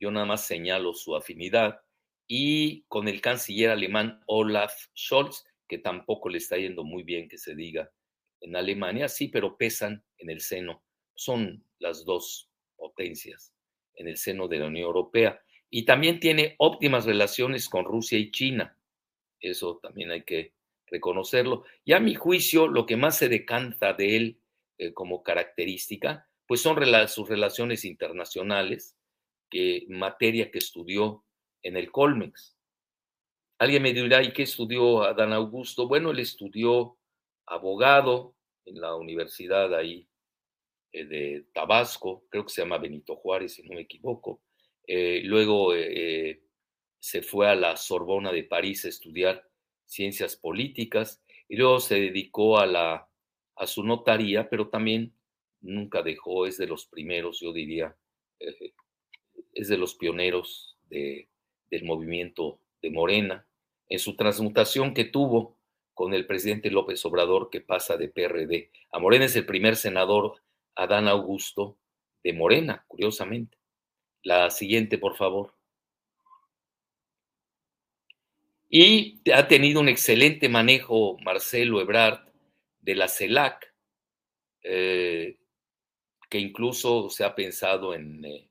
yo 0.00 0.10
nada 0.10 0.24
más 0.24 0.46
señalo 0.46 0.94
su 0.94 1.14
afinidad, 1.14 1.82
y 2.26 2.84
con 2.88 3.06
el 3.08 3.20
canciller 3.20 3.70
alemán 3.70 4.22
Olaf 4.26 4.86
Scholz, 4.96 5.44
que 5.68 5.78
tampoco 5.78 6.28
le 6.28 6.38
está 6.38 6.56
yendo 6.56 6.84
muy 6.84 7.02
bien 7.02 7.28
que 7.28 7.38
se 7.38 7.54
diga 7.54 7.90
en 8.40 8.56
Alemania, 8.56 9.08
sí, 9.08 9.28
pero 9.28 9.56
pesan 9.56 10.04
en 10.18 10.30
el 10.30 10.40
seno, 10.40 10.84
son 11.14 11.64
las 11.78 12.04
dos 12.04 12.50
potencias 12.76 13.54
en 13.94 14.08
el 14.08 14.16
seno 14.16 14.48
de 14.48 14.58
la 14.58 14.66
Unión 14.66 14.86
Europea. 14.86 15.40
Y 15.70 15.84
también 15.84 16.20
tiene 16.20 16.54
óptimas 16.58 17.06
relaciones 17.06 17.68
con 17.68 17.84
Rusia 17.84 18.18
y 18.18 18.30
China. 18.30 18.78
Eso 19.40 19.78
también 19.82 20.10
hay 20.10 20.24
que 20.24 20.54
reconocerlo. 20.86 21.64
Y 21.84 21.92
a 21.92 22.00
mi 22.00 22.14
juicio, 22.14 22.68
lo 22.68 22.86
que 22.86 22.96
más 22.96 23.18
se 23.18 23.28
decanta 23.28 23.92
de 23.92 24.16
él 24.16 24.40
eh, 24.78 24.92
como 24.92 25.22
característica, 25.22 26.28
pues 26.46 26.60
son 26.60 26.76
sus 27.08 27.28
relaciones 27.28 27.84
internacionales, 27.84 28.96
que, 29.50 29.86
materia 29.88 30.50
que 30.50 30.58
estudió 30.58 31.24
en 31.62 31.76
el 31.76 31.90
Colmex. 31.90 32.53
Alguien 33.58 33.82
me 33.82 33.92
dirá, 33.92 34.22
¿y 34.22 34.32
qué 34.32 34.42
estudió 34.42 35.02
Adán 35.02 35.32
Augusto? 35.32 35.86
Bueno, 35.86 36.10
él 36.10 36.18
estudió 36.18 36.98
abogado 37.46 38.34
en 38.64 38.80
la 38.80 38.94
universidad 38.96 39.74
ahí 39.74 40.08
eh, 40.92 41.04
de 41.04 41.46
Tabasco, 41.52 42.24
creo 42.30 42.44
que 42.44 42.52
se 42.52 42.62
llama 42.62 42.78
Benito 42.78 43.16
Juárez, 43.16 43.54
si 43.54 43.62
no 43.62 43.74
me 43.74 43.82
equivoco. 43.82 44.42
Eh, 44.86 45.22
luego 45.24 45.72
se 46.98 47.22
fue 47.22 47.48
a 47.48 47.54
la 47.54 47.76
Sorbona 47.76 48.32
de 48.32 48.44
París 48.44 48.84
a 48.84 48.88
estudiar 48.88 49.46
ciencias 49.84 50.36
políticas 50.36 51.22
y 51.48 51.56
luego 51.56 51.78
se 51.78 51.96
dedicó 51.96 52.58
a, 52.58 52.66
la, 52.66 53.08
a 53.56 53.66
su 53.66 53.84
notaría, 53.84 54.48
pero 54.48 54.68
también 54.68 55.14
nunca 55.60 56.02
dejó, 56.02 56.46
es 56.46 56.58
de 56.58 56.66
los 56.66 56.86
primeros, 56.86 57.40
yo 57.40 57.52
diría, 57.52 57.96
eh, 58.40 58.72
es 59.52 59.68
de 59.68 59.76
los 59.76 59.94
pioneros 59.94 60.78
de, 60.88 61.28
del 61.70 61.84
movimiento 61.84 62.60
de 62.84 62.90
Morena, 62.90 63.46
en 63.88 63.98
su 63.98 64.14
transmutación 64.14 64.92
que 64.92 65.06
tuvo 65.06 65.56
con 65.94 66.12
el 66.12 66.26
presidente 66.26 66.70
López 66.70 67.02
Obrador, 67.06 67.48
que 67.48 67.62
pasa 67.62 67.96
de 67.96 68.08
PRD 68.08 68.70
a 68.92 68.98
Morena, 68.98 69.24
es 69.24 69.34
el 69.36 69.46
primer 69.46 69.76
senador, 69.76 70.42
Adán 70.74 71.08
Augusto, 71.08 71.78
de 72.22 72.34
Morena, 72.34 72.84
curiosamente. 72.86 73.56
La 74.22 74.50
siguiente, 74.50 74.98
por 74.98 75.16
favor. 75.16 75.54
Y 78.68 79.22
ha 79.32 79.48
tenido 79.48 79.80
un 79.80 79.88
excelente 79.88 80.50
manejo 80.50 81.16
Marcelo 81.24 81.80
Ebrard 81.80 82.28
de 82.80 82.94
la 82.96 83.08
CELAC, 83.08 83.72
eh, 84.62 85.38
que 86.28 86.38
incluso 86.38 87.08
se 87.08 87.24
ha 87.24 87.34
pensado 87.34 87.94
en, 87.94 88.24
eh, 88.26 88.50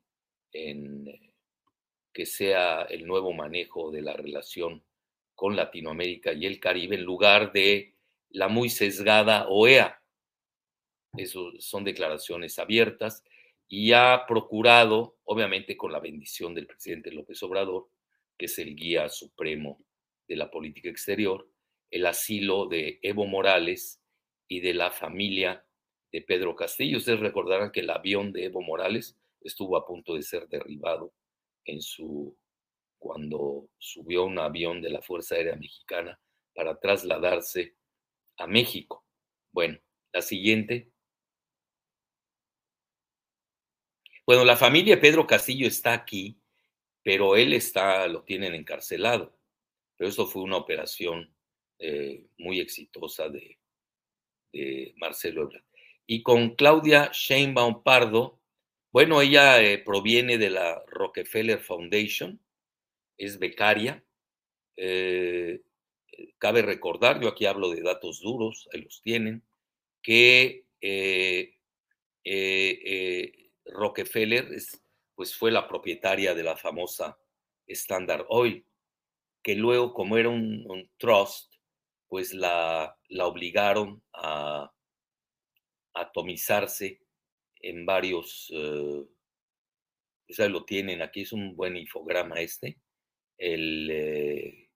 eh, 0.53 1.32
que 2.13 2.25
sea 2.25 2.83
el 2.83 3.05
nuevo 3.05 3.33
manejo 3.33 3.91
de 3.91 4.01
la 4.01 4.13
relación 4.13 4.83
con 5.35 5.55
Latinoamérica 5.55 6.31
y 6.33 6.45
el 6.45 6.59
Caribe 6.59 6.95
en 6.95 7.03
lugar 7.03 7.51
de 7.51 7.95
la 8.29 8.47
muy 8.47 8.69
sesgada 8.69 9.47
OEA. 9.49 10.01
Eso 11.17 11.51
son 11.59 11.83
declaraciones 11.83 12.59
abiertas 12.59 13.23
y 13.67 13.91
ha 13.93 14.25
procurado, 14.27 15.17
obviamente 15.23 15.75
con 15.75 15.91
la 15.91 15.99
bendición 15.99 16.53
del 16.53 16.67
presidente 16.67 17.11
López 17.11 17.41
Obrador, 17.43 17.89
que 18.37 18.45
es 18.45 18.59
el 18.59 18.75
guía 18.75 19.09
supremo 19.09 19.83
de 20.27 20.35
la 20.35 20.51
política 20.51 20.89
exterior, 20.89 21.47
el 21.89 22.05
asilo 22.05 22.67
de 22.67 22.99
Evo 23.01 23.25
Morales 23.25 24.01
y 24.47 24.59
de 24.59 24.73
la 24.73 24.91
familia 24.91 25.65
de 26.11 26.21
Pedro 26.21 26.55
Castillo. 26.55 26.97
Ustedes 26.97 27.19
recordarán 27.19 27.71
que 27.71 27.81
el 27.81 27.89
avión 27.89 28.31
de 28.31 28.45
Evo 28.45 28.61
Morales 28.61 29.17
estuvo 29.41 29.77
a 29.77 29.85
punto 29.85 30.15
de 30.15 30.23
ser 30.23 30.47
derribado 30.47 31.13
en 31.65 31.81
su 31.81 32.37
cuando 33.03 33.69
subió 33.77 34.23
un 34.23 34.39
avión 34.39 34.81
de 34.81 34.89
la 34.89 35.01
Fuerza 35.01 35.35
Aérea 35.35 35.57
Mexicana 35.57 36.17
para 36.55 36.79
trasladarse 36.79 37.75
a 38.37 38.47
México. 38.47 39.05
Bueno, 39.51 39.77
la 40.13 40.21
siguiente. 40.21 40.91
Bueno, 44.25 44.45
la 44.45 44.55
familia 44.55 44.95
de 44.95 45.01
Pedro 45.01 45.27
Castillo 45.27 45.67
está 45.67 45.91
aquí, 45.91 46.41
pero 47.03 47.35
él 47.35 47.51
está, 47.51 48.07
lo 48.07 48.23
tienen 48.23 48.53
encarcelado. 48.53 49.37
Pero 49.97 50.09
eso 50.09 50.25
fue 50.25 50.41
una 50.41 50.57
operación 50.57 51.35
eh, 51.79 52.27
muy 52.37 52.59
exitosa 52.59 53.27
de, 53.29 53.59
Marcelo 54.97 55.43
Ebrard. 55.43 55.63
Y 56.05 56.21
con 56.21 56.55
Claudia 56.55 57.09
Sheinbaum 57.11 57.83
Pardo, 57.83 58.39
bueno, 58.93 59.21
ella 59.21 59.61
eh, 59.61 59.79
proviene 59.79 60.37
de 60.37 60.51
la 60.51 60.83
Rockefeller 60.87 61.59
Foundation, 61.59 62.39
es 63.17 63.39
becaria. 63.39 64.03
Eh, 64.77 65.61
cabe 66.37 66.61
recordar, 66.61 67.19
yo 67.19 67.29
aquí 67.29 67.45
hablo 67.47 67.69
de 67.71 67.81
datos 67.81 68.21
duros, 68.21 68.69
ahí 68.71 68.81
los 68.83 69.01
tienen, 69.01 69.43
que 70.01 70.65
Rockefeller 73.65 74.47
pues 75.15 75.35
fue 75.35 75.51
la 75.51 75.67
propietaria 75.67 76.35
de 76.35 76.43
la 76.43 76.55
famosa 76.55 77.17
Standard 77.67 78.25
Oil 78.29 78.65
que 79.43 79.55
luego, 79.55 79.93
como 79.93 80.17
era 80.17 80.29
un, 80.29 80.89
trust, 80.97 81.53
pues 82.07 82.33
la 82.33 82.95
obligaron 83.19 84.01
a 84.13 84.71
atomizarse 85.93 87.02
en 87.63 87.85
varios, 87.85 88.51
eh, 88.53 89.03
pues 90.27 90.39
lo 90.51 90.65
tienen, 90.65 91.01
aquí 91.01 91.21
es 91.21 91.33
un 91.33 91.55
buen 91.55 91.75
infograma 91.77 92.35
este, 92.35 92.77
eh, 93.37 94.69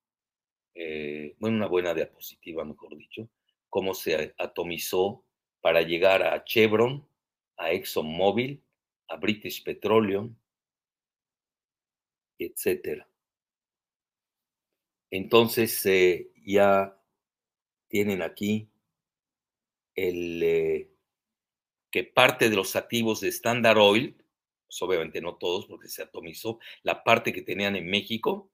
eh, 0.74 1.36
bueno, 1.40 1.58
una 1.58 1.68
buena 1.68 1.94
diapositiva, 1.94 2.64
mejor 2.66 2.96
dicho, 2.98 3.30
cómo 3.70 3.94
se 3.94 4.34
atomizó 4.38 5.26
para 5.62 5.82
llegar 5.82 6.24
a 6.24 6.44
Chevron, 6.44 7.08
a 7.58 7.72
ExxonMobil, 7.72 8.64
a 9.10 9.18
British 9.18 9.64
Petroleum, 9.64 10.36
etcétera. 12.40 13.08
Entonces 15.12 15.86
eh, 15.86 16.32
ya 16.46 16.98
tienen 17.90 18.22
aquí 18.22 18.70
el, 19.96 20.90
que 21.98 22.04
parte 22.04 22.52
de 22.52 22.56
los 22.56 22.76
activos 22.76 23.22
de 23.22 23.30
Standard 23.30 23.80
Oil, 23.80 24.16
pues 24.68 24.80
obviamente 24.84 25.20
no 25.20 25.38
todos 25.38 25.66
porque 25.66 25.88
se 25.88 26.04
atomizó, 26.04 26.60
la 26.84 27.04
parte 27.04 27.34
que 27.34 27.42
tenían 27.42 27.76
en 27.76 27.88
México, 27.90 28.52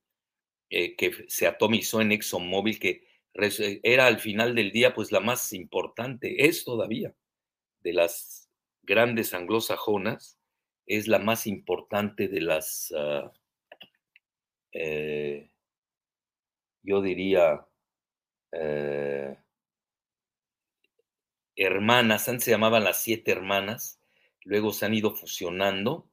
eh, 0.69 0.95
que 0.95 1.25
se 1.27 1.45
atomizó 1.45 1.99
en 1.99 2.13
ExxonMobil, 2.13 2.79
que 2.79 3.05
era 3.83 4.07
al 4.07 4.19
final 4.19 4.55
del 4.55 4.71
día 4.71 4.93
pues 4.93 5.11
la 5.11 5.19
más 5.19 5.51
importante, 5.51 6.45
es 6.47 6.63
todavía 6.63 7.13
de 7.81 7.91
las 7.91 8.49
grandes 8.81 9.33
anglosajonas 9.33 10.39
es 10.85 11.09
la 11.09 11.19
más 11.19 11.45
importante 11.45 12.29
de 12.29 12.39
las, 12.39 12.93
ah, 12.95 13.29
eh, 14.71 15.49
yo 16.81 17.01
diría, 17.01 17.67
eh, 18.53 19.35
hermanas, 21.55 22.27
antes 22.29 22.45
se 22.45 22.51
llamaban 22.51 22.83
las 22.83 23.01
siete 23.01 23.31
hermanas, 23.31 23.99
luego 24.43 24.71
se 24.71 24.85
han 24.85 24.93
ido 24.93 25.15
fusionando, 25.15 26.07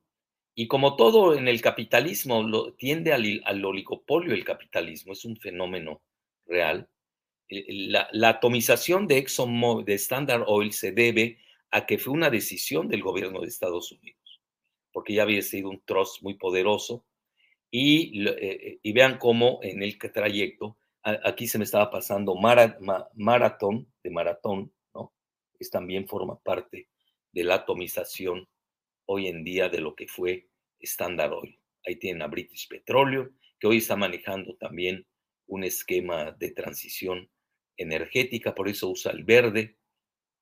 y 0.55 0.67
como 0.67 0.97
todo 0.97 1.35
en 1.35 1.49
el 1.49 1.61
capitalismo, 1.61 2.43
lo, 2.43 2.75
tiende 2.75 3.13
al, 3.13 3.65
oligopolio 3.65 4.35
el 4.35 4.45
capitalismo, 4.45 5.13
es 5.13 5.25
un 5.25 5.37
fenómeno 5.37 6.03
real. 6.47 6.89
Eh, 7.49 7.65
la, 7.89 8.29
atomización 8.29 9.07
de 9.07 9.19
ExxonMobil, 9.19 9.85
de 9.85 9.95
Standard 9.95 10.45
Oil, 10.47 10.73
se 10.73 10.93
debe 10.93 11.39
a 11.71 11.87
que 11.87 11.99
fue 11.99 12.13
una 12.13 12.31
decisión 12.31 12.89
del 12.89 13.03
gobierno 13.03 13.41
de 13.41 13.47
Estados 13.47 13.93
Unidos, 13.93 14.41
porque 14.93 15.15
ya 15.15 15.23
había 15.23 15.43
sido 15.43 15.71
un 15.71 15.81
trust 15.85 16.23
muy 16.23 16.35
poderoso, 16.35 17.05
y, 17.71 18.29
eh, 18.29 18.81
y 18.83 18.93
vean 18.93 19.19
cómo 19.19 19.61
en 19.63 19.83
el 19.83 19.97
trayecto, 19.97 20.77
aquí 21.03 21.47
se 21.47 21.59
me 21.59 21.65
estaba 21.65 21.91
pasando 21.91 22.35
maratón, 22.35 23.87
de 24.03 24.11
maratón, 24.11 24.73
también 25.69 26.09
forma 26.09 26.39
parte 26.39 26.89
de 27.33 27.45
la 27.45 27.57
atomización 27.57 28.49
hoy 29.05 29.27
en 29.27 29.45
día 29.45 29.69
de 29.69 29.81
lo 29.81 29.95
que 29.95 30.07
fue 30.07 30.49
Standard 30.79 31.33
Oil. 31.33 31.61
Ahí 31.87 31.97
tienen 31.97 32.23
a 32.23 32.29
British 32.29 32.69
Petroleum, 32.69 33.29
que 33.59 33.67
hoy 33.67 33.79
está 33.79 33.97
manejando 33.97 34.57
también 34.57 35.07
un 35.47 35.65
esquema 35.65 36.33
de 36.33 36.53
transición 36.53 37.31
energética, 37.77 38.55
por 38.55 38.69
eso 38.69 38.89
usa 38.89 39.13
el 39.13 39.25
verde. 39.25 39.77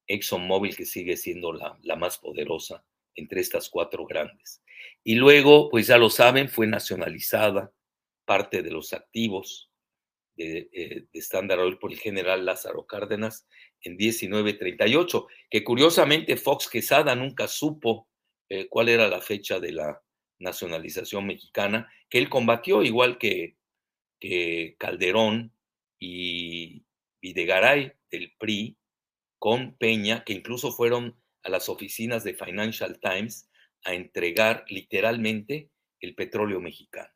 ExxonMobil, 0.06 0.76
que 0.76 0.86
sigue 0.86 1.16
siendo 1.16 1.52
la, 1.52 1.78
la 1.82 1.96
más 1.96 2.18
poderosa 2.18 2.84
entre 3.14 3.40
estas 3.40 3.68
cuatro 3.68 4.06
grandes. 4.06 4.62
Y 5.04 5.16
luego, 5.16 5.68
pues 5.70 5.86
ya 5.86 5.98
lo 5.98 6.08
saben, 6.08 6.48
fue 6.48 6.66
nacionalizada 6.66 7.72
parte 8.24 8.62
de 8.62 8.70
los 8.70 8.92
activos 8.92 9.67
de, 10.38 10.70
eh, 10.72 11.06
de 11.12 11.18
Standard 11.18 11.60
Oil 11.60 11.78
por 11.78 11.92
el 11.92 11.98
general 11.98 12.46
Lázaro 12.46 12.86
Cárdenas 12.86 13.46
en 13.82 13.96
1938, 13.96 15.26
que 15.50 15.64
curiosamente 15.64 16.36
Fox 16.36 16.68
Quesada 16.68 17.14
nunca 17.14 17.48
supo 17.48 18.08
eh, 18.48 18.68
cuál 18.68 18.88
era 18.88 19.08
la 19.08 19.20
fecha 19.20 19.60
de 19.60 19.72
la 19.72 20.02
nacionalización 20.38 21.26
mexicana, 21.26 21.92
que 22.08 22.18
él 22.18 22.28
combatió 22.28 22.82
igual 22.82 23.18
que, 23.18 23.56
que 24.20 24.76
Calderón 24.78 25.52
y 25.98 26.84
Videgaray 27.20 27.92
del 28.10 28.32
PRI 28.38 28.78
con 29.38 29.76
Peña, 29.76 30.24
que 30.24 30.32
incluso 30.32 30.72
fueron 30.72 31.20
a 31.42 31.50
las 31.50 31.68
oficinas 31.68 32.24
de 32.24 32.34
Financial 32.34 32.98
Times 33.00 33.50
a 33.84 33.94
entregar 33.94 34.64
literalmente 34.68 35.70
el 36.00 36.14
petróleo 36.14 36.60
mexicano. 36.60 37.12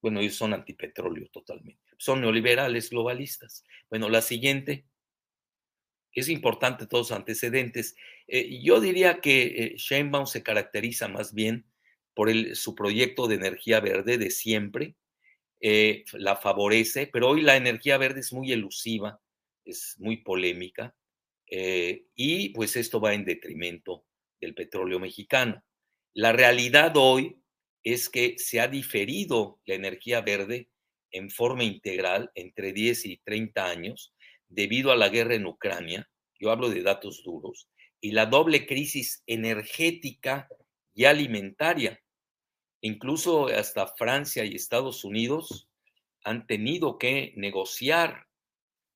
Bueno, 0.00 0.20
ellos 0.20 0.34
son 0.34 0.52
antipetróleo 0.52 1.28
totalmente. 1.32 1.91
Son 2.02 2.20
neoliberales 2.20 2.90
globalistas. 2.90 3.64
Bueno, 3.88 4.08
la 4.08 4.22
siguiente 4.22 4.86
es 6.12 6.28
importante 6.28 6.88
todos 6.88 7.10
los 7.10 7.16
antecedentes. 7.16 7.94
Eh, 8.26 8.60
yo 8.60 8.80
diría 8.80 9.20
que 9.20 9.76
eh, 9.76 10.24
se 10.26 10.42
caracteriza 10.42 11.06
más 11.06 11.32
bien 11.32 11.64
por 12.12 12.28
su 12.56 12.74
proyecto 12.74 13.28
de 13.28 13.36
energía 13.36 13.78
verde 13.78 14.18
de 14.18 14.32
siempre, 14.32 14.96
eh, 15.60 16.04
la 16.14 16.34
favorece, 16.34 17.06
pero 17.06 17.28
hoy 17.28 17.42
la 17.42 17.54
energía 17.54 17.98
verde 17.98 18.18
es 18.18 18.32
muy 18.32 18.50
elusiva, 18.50 19.20
es 19.64 19.94
muy 20.00 20.16
polémica, 20.16 20.96
y 21.46 22.48
pues 22.48 22.74
esto 22.74 23.00
va 23.00 23.14
en 23.14 23.24
detrimento 23.24 24.04
del 24.40 24.54
petróleo 24.54 24.98
mexicano. 24.98 25.62
La 26.14 26.32
realidad 26.32 26.96
hoy 26.96 27.40
es 27.84 28.08
que 28.08 28.34
se 28.38 28.58
ha 28.58 28.66
diferido 28.66 29.60
la 29.66 29.76
energía 29.76 30.20
verde 30.20 30.71
en 31.12 31.30
forma 31.30 31.64
integral 31.64 32.30
entre 32.34 32.72
10 32.72 33.06
y 33.06 33.18
30 33.18 33.64
años 33.66 34.14
debido 34.48 34.92
a 34.92 34.96
la 34.96 35.08
guerra 35.08 35.34
en 35.34 35.46
Ucrania, 35.46 36.10
yo 36.38 36.50
hablo 36.50 36.68
de 36.68 36.82
datos 36.82 37.22
duros, 37.22 37.68
y 38.00 38.12
la 38.12 38.26
doble 38.26 38.66
crisis 38.66 39.22
energética 39.26 40.48
y 40.92 41.04
alimentaria. 41.04 42.02
Incluso 42.80 43.46
hasta 43.46 43.86
Francia 43.86 44.44
y 44.44 44.56
Estados 44.56 45.04
Unidos 45.04 45.68
han 46.24 46.46
tenido 46.46 46.98
que 46.98 47.32
negociar 47.36 48.26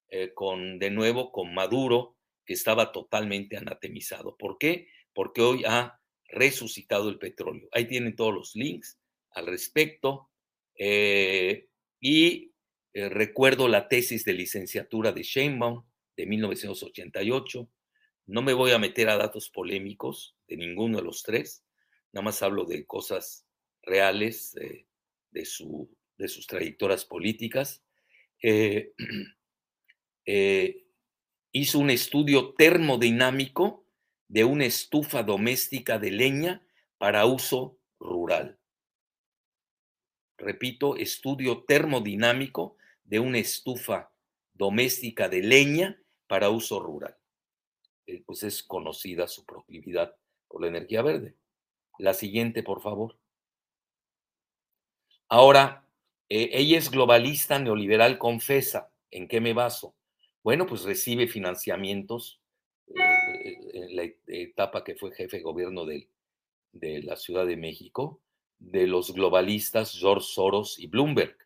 eh, 0.09 0.33
con, 0.35 0.79
de 0.79 0.91
nuevo, 0.91 1.31
con 1.31 1.55
Maduro, 1.55 2.17
que 2.45 2.55
estaba 2.55 2.93
totalmente 2.93 3.57
anatemizado. 3.57 4.37
¿Por 4.37 4.59
qué? 4.59 4.89
Porque 5.15 5.41
hoy 5.41 5.65
ha 5.65 6.01
resucitado 6.29 7.09
el 7.09 7.19
petróleo. 7.19 7.69
Ahí 7.73 7.87
tienen 7.87 8.17
todos 8.17 8.35
los 8.35 8.57
links 8.57 8.99
al 9.31 9.47
respecto. 9.47 10.31
Eh, 10.75 11.69
y 12.01 12.53
eh, 12.93 13.09
recuerdo 13.09 13.69
la 13.69 13.89
tesis 13.89 14.25
de 14.25 14.33
licenciatura 14.33 15.13
de 15.13 15.23
Sheinbaum 15.23 15.85
de 16.17 16.27
1988. 16.27 17.71
No 18.27 18.43
me 18.43 18.55
voy 18.55 18.73
a 18.73 18.79
meter 18.79 19.09
a 19.09 19.17
datos 19.17 19.51
polémicos 19.51 20.37
de 20.49 20.57
ninguno 20.57 20.99
de 20.99 21.05
los 21.05 21.23
tres, 21.23 21.65
nada 22.13 22.25
más 22.25 22.43
hablo 22.43 22.65
de 22.65 22.87
cosas 22.87 23.47
reales 23.83 24.57
eh, 24.57 24.87
de, 25.31 25.45
su, 25.45 25.95
de, 26.17 26.29
sus 26.29 26.47
trayectorias 26.47 27.05
políticas. 27.05 27.85
Eh, 28.43 28.93
hizo 31.53 31.79
un 31.79 31.91
estudio 31.91 32.55
termodinámico 32.55 33.87
de 34.29 34.45
una 34.45 34.67
estufa 34.67 35.23
doméstica 35.23 35.99
de 35.99 36.11
leña 36.11 36.67
para 36.99 37.27
uso 37.27 37.79
rural 38.01 38.56
repito, 40.39 40.97
estudio 40.97 41.65
termodinámico 41.65 42.77
de 43.05 43.21
una 43.21 43.39
estufa 43.39 44.11
doméstica 44.55 45.29
de 45.29 45.43
leña 45.43 46.01
para 46.27 46.51
uso 46.51 46.81
rural. 46.81 47.17
Eh, 48.07 48.23
pues 48.25 48.43
es 48.43 48.63
conocida 48.63 49.29
su 49.29 49.45
proclividad 49.45 50.17
por 50.49 50.63
la 50.63 50.69
energía 50.69 51.03
verde. 51.03 51.35
La 51.99 52.15
siguiente, 52.15 52.63
por 52.63 52.83
favor. 52.83 53.19
Ahora, 55.29 55.87
eh, 56.29 56.51
ella 56.53 56.79
es 56.79 56.91
globalista 56.91 57.59
neoliberal, 57.59 58.19
confesa. 58.19 58.93
¿En 59.11 59.29
qué 59.29 59.41
me 59.41 59.55
baso? 59.55 59.95
Bueno, 60.43 60.67
pues 60.67 60.83
recibe 60.83 61.27
financiamientos 61.27 62.41
eh, 62.89 63.59
en 63.73 63.97
la 63.97 64.05
etapa 64.27 64.85
que 64.85 64.95
fue 64.95 65.13
jefe 65.13 65.39
de 65.39 65.43
gobierno 65.43 65.85
de, 65.85 66.09
de 66.73 67.03
la 67.03 67.17
Ciudad 67.17 67.47
de 67.47 67.57
México, 67.57 68.21
de 68.59 68.87
los 68.87 69.13
globalistas 69.13 69.93
George 69.93 70.27
Soros 70.29 70.79
y 70.79 70.87
Bloomberg 70.87 71.37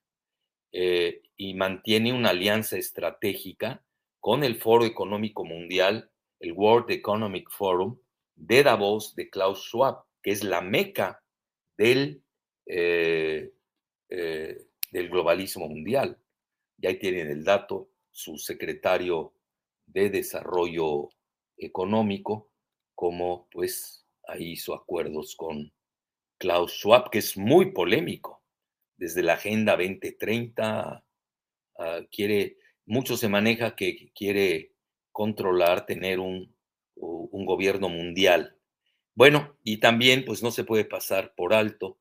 eh, 0.73 1.23
y 1.37 1.55
mantiene 1.55 2.12
una 2.12 2.31
alianza 2.31 2.77
estratégica 2.77 3.85
con 4.20 4.44
el 4.44 4.57
Foro 4.57 4.85
Económico 4.85 5.44
Mundial, 5.44 6.11
el 6.38 6.53
World 6.53 6.90
Economic 6.90 7.51
Forum 7.51 7.99
de 8.37 8.62
Davos 8.62 9.14
de 9.16 9.29
Klaus 9.29 9.64
Schwab, 9.64 10.05
que 10.23 10.31
es 10.31 10.44
la 10.44 10.61
meca 10.61 11.23
del, 11.77 12.23
eh, 12.66 13.53
eh, 14.09 14.66
del 14.90 15.09
globalismo 15.09 15.68
mundial. 15.68 16.18
Y 16.79 16.87
ahí 16.87 16.99
tienen 16.99 17.29
el 17.29 17.44
dato, 17.44 17.90
su 18.11 18.38
secretario 18.38 19.33
de 19.87 20.11
Desarrollo 20.11 21.11
Económico, 21.57 22.51
como 22.94 23.49
pues 23.51 24.07
ahí 24.27 24.53
hizo 24.53 24.75
acuerdos 24.75 25.35
con 25.37 25.73
Klaus 26.40 26.72
Schwab, 26.72 27.11
que 27.11 27.18
es 27.18 27.37
muy 27.37 27.72
polémico. 27.72 28.42
Desde 28.96 29.22
la 29.22 29.35
Agenda 29.35 29.76
2030, 29.76 31.05
ah, 31.79 32.00
quiere, 32.11 32.57
mucho 32.87 33.16
se 33.16 33.29
maneja 33.29 33.76
que 33.76 34.11
quiere 34.14 34.72
controlar, 35.12 35.87
tener 35.87 36.18
un, 36.18 36.57
un 36.96 37.44
gobierno 37.44 37.88
mundial. 37.90 38.57
Bueno, 39.14 39.59
y 39.62 39.76
también 39.76 40.24
pues 40.24 40.42
no 40.42 40.50
se 40.50 40.64
puede 40.64 40.87
pasar 40.87 41.35
por 41.37 41.53
alto 41.53 41.98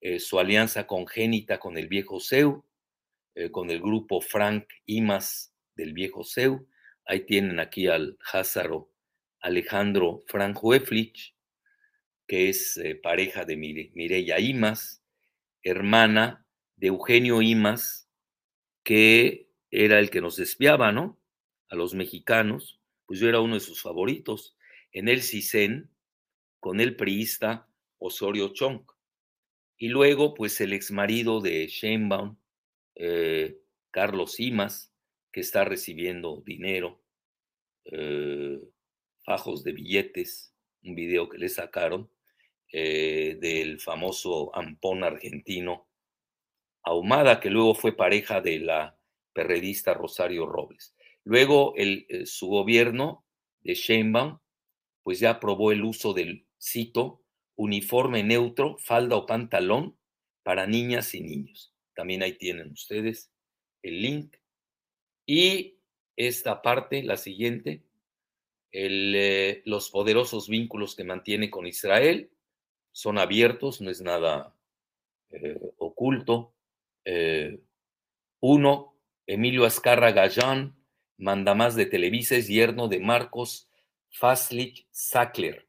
eh, 0.00 0.18
su 0.18 0.38
alianza 0.38 0.86
congénita 0.86 1.60
con 1.60 1.76
el 1.76 1.86
viejo 1.86 2.18
CEU, 2.18 2.64
eh, 3.34 3.50
con 3.50 3.70
el 3.70 3.80
grupo 3.80 4.20
Frank 4.20 4.64
Imas 4.86 5.54
del 5.76 5.92
viejo 5.92 6.24
CEU. 6.24 6.66
Ahí 7.04 7.26
tienen 7.26 7.60
aquí 7.60 7.88
al 7.88 8.16
Házaro 8.32 8.90
Alejandro 9.40 10.24
Frank 10.26 10.62
Hueflich, 10.62 11.36
que 12.32 12.48
es 12.48 12.78
eh, 12.78 12.94
pareja 12.94 13.44
de 13.44 13.58
Mireya 13.58 14.40
Imas, 14.40 15.04
hermana 15.62 16.46
de 16.76 16.86
Eugenio 16.86 17.42
Imas, 17.42 18.08
que 18.82 19.50
era 19.70 19.98
el 19.98 20.08
que 20.08 20.22
nos 20.22 20.38
espiaba, 20.38 20.92
¿no? 20.92 21.20
A 21.68 21.76
los 21.76 21.92
mexicanos, 21.92 22.80
pues 23.04 23.20
yo 23.20 23.28
era 23.28 23.40
uno 23.40 23.52
de 23.52 23.60
sus 23.60 23.82
favoritos, 23.82 24.56
en 24.92 25.10
el 25.10 25.20
CISEN, 25.20 25.90
con 26.58 26.80
el 26.80 26.96
priista 26.96 27.68
Osorio 27.98 28.54
Chong. 28.54 28.80
Y 29.76 29.88
luego, 29.88 30.32
pues 30.32 30.58
el 30.62 30.72
exmarido 30.72 31.42
de 31.42 31.66
Sheinbaum, 31.66 32.38
eh, 32.94 33.58
Carlos 33.90 34.40
Imas, 34.40 34.90
que 35.32 35.40
está 35.40 35.66
recibiendo 35.66 36.42
dinero, 36.46 37.02
eh, 37.84 38.58
fajos 39.22 39.64
de 39.64 39.72
billetes 39.72 40.52
un 40.84 40.94
video 40.94 41.28
que 41.28 41.38
le 41.38 41.48
sacaron 41.48 42.10
eh, 42.72 43.36
del 43.38 43.80
famoso 43.80 44.54
ampón 44.56 45.04
argentino 45.04 45.88
Ahumada, 46.82 47.38
que 47.38 47.50
luego 47.50 47.74
fue 47.74 47.94
pareja 47.94 48.40
de 48.40 48.58
la 48.58 48.98
perredista 49.32 49.94
Rosario 49.94 50.46
Robles. 50.46 50.96
Luego 51.22 51.74
el, 51.76 52.06
eh, 52.08 52.26
su 52.26 52.48
gobierno 52.48 53.24
de 53.60 53.74
Sheinbaum, 53.74 54.38
pues 55.02 55.20
ya 55.20 55.30
aprobó 55.30 55.70
el 55.70 55.84
uso 55.84 56.12
del, 56.14 56.46
cito, 56.60 57.22
uniforme 57.56 58.24
neutro, 58.24 58.78
falda 58.78 59.16
o 59.16 59.26
pantalón 59.26 59.96
para 60.42 60.66
niñas 60.66 61.14
y 61.14 61.20
niños. 61.20 61.74
También 61.94 62.22
ahí 62.22 62.32
tienen 62.32 62.72
ustedes 62.72 63.30
el 63.82 64.00
link. 64.02 64.36
Y 65.26 65.78
esta 66.16 66.62
parte, 66.62 67.02
la 67.02 67.16
siguiente, 67.16 67.84
eh, 68.72 69.62
los 69.66 69.90
poderosos 69.90 70.48
vínculos 70.48 70.96
que 70.96 71.04
mantiene 71.04 71.50
con 71.50 71.66
Israel 71.66 72.30
son 72.92 73.18
abiertos, 73.18 73.80
no 73.80 73.90
es 73.90 74.00
nada 74.00 74.54
eh, 75.30 75.58
oculto. 75.78 76.54
Eh, 77.04 77.60
uno, 78.40 78.94
Emilio 79.26 79.64
Azcarra 79.64 80.12
Gallán, 80.12 80.76
mandamás 81.16 81.74
de 81.74 81.86
Televisa, 81.86 82.36
es 82.36 82.48
yerno 82.48 82.88
de 82.88 83.00
Marcos 83.00 83.68
Faslich 84.10 84.86
Sackler, 84.90 85.66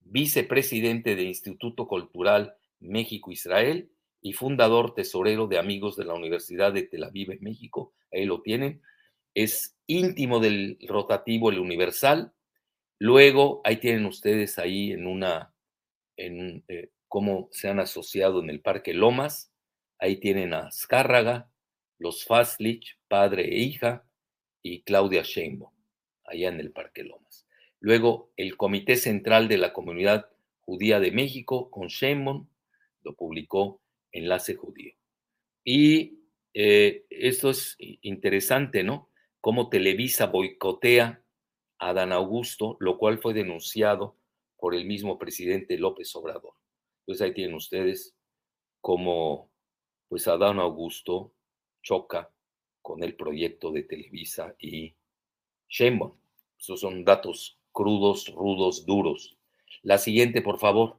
vicepresidente 0.00 1.14
del 1.14 1.26
Instituto 1.26 1.86
Cultural 1.86 2.56
México-Israel 2.80 3.90
y 4.20 4.32
fundador 4.32 4.94
tesorero 4.94 5.46
de 5.46 5.58
Amigos 5.58 5.96
de 5.96 6.04
la 6.04 6.14
Universidad 6.14 6.72
de 6.72 6.82
Tel 6.82 7.04
Aviv 7.04 7.30
en 7.30 7.42
México. 7.42 7.92
Ahí 8.12 8.24
lo 8.24 8.42
tienen. 8.42 8.82
Es 9.34 9.76
íntimo 9.86 10.40
del 10.40 10.78
rotativo 10.88 11.50
El 11.50 11.58
Universal. 11.58 12.32
Luego, 12.98 13.60
ahí 13.64 13.76
tienen 13.76 14.06
ustedes 14.06 14.58
ahí 14.58 14.92
en 14.92 15.06
una, 15.06 15.53
en 16.16 16.64
eh, 16.68 16.90
cómo 17.08 17.48
se 17.52 17.68
han 17.68 17.80
asociado 17.80 18.42
en 18.42 18.50
el 18.50 18.60
Parque 18.60 18.94
Lomas. 18.94 19.52
Ahí 19.98 20.16
tienen 20.16 20.54
a 20.54 20.66
Azcárraga, 20.66 21.50
los 21.98 22.24
Faslich, 22.24 22.98
padre 23.08 23.44
e 23.44 23.58
hija, 23.58 24.06
y 24.62 24.82
Claudia 24.82 25.22
Sheinbaum, 25.22 25.72
allá 26.24 26.48
en 26.48 26.60
el 26.60 26.72
Parque 26.72 27.04
Lomas. 27.04 27.46
Luego, 27.80 28.32
el 28.36 28.56
Comité 28.56 28.96
Central 28.96 29.46
de 29.46 29.58
la 29.58 29.72
Comunidad 29.72 30.30
Judía 30.60 30.98
de 30.98 31.12
México 31.12 31.70
con 31.70 31.88
Sheinbaum 31.88 32.48
lo 33.02 33.14
publicó 33.14 33.82
Enlace 34.12 34.54
Judío. 34.54 34.94
Y 35.62 36.20
eh, 36.54 37.04
esto 37.10 37.50
es 37.50 37.76
interesante, 37.78 38.82
¿no? 38.82 39.10
Cómo 39.40 39.68
Televisa 39.68 40.26
boicotea 40.26 41.22
a 41.78 41.92
Dan 41.92 42.12
Augusto, 42.12 42.78
lo 42.80 42.96
cual 42.96 43.18
fue 43.18 43.34
denunciado 43.34 44.16
por 44.64 44.74
el 44.74 44.86
mismo 44.86 45.18
presidente 45.18 45.76
López 45.76 46.16
Obrador. 46.16 46.54
Entonces 47.00 47.20
ahí 47.20 47.34
tienen 47.34 47.54
ustedes 47.54 48.16
cómo 48.80 49.50
pues 50.08 50.26
Adán 50.26 50.58
Augusto 50.58 51.34
choca 51.82 52.30
con 52.80 53.02
el 53.02 53.14
proyecto 53.14 53.72
de 53.72 53.82
Televisa 53.82 54.56
y 54.58 54.96
Sheinbaum. 55.68 56.16
Esos 56.58 56.80
son 56.80 57.04
datos 57.04 57.58
crudos, 57.72 58.32
rudos, 58.34 58.86
duros. 58.86 59.36
La 59.82 59.98
siguiente, 59.98 60.40
por 60.40 60.58
favor. 60.58 60.98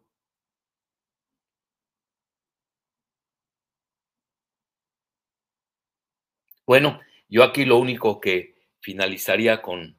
Bueno, 6.68 7.00
yo 7.28 7.44
aquí 7.44 7.66
lo 7.66 7.80
único 7.80 8.22
que 8.22 8.54
finalizaría 8.80 9.64
con, 9.64 9.98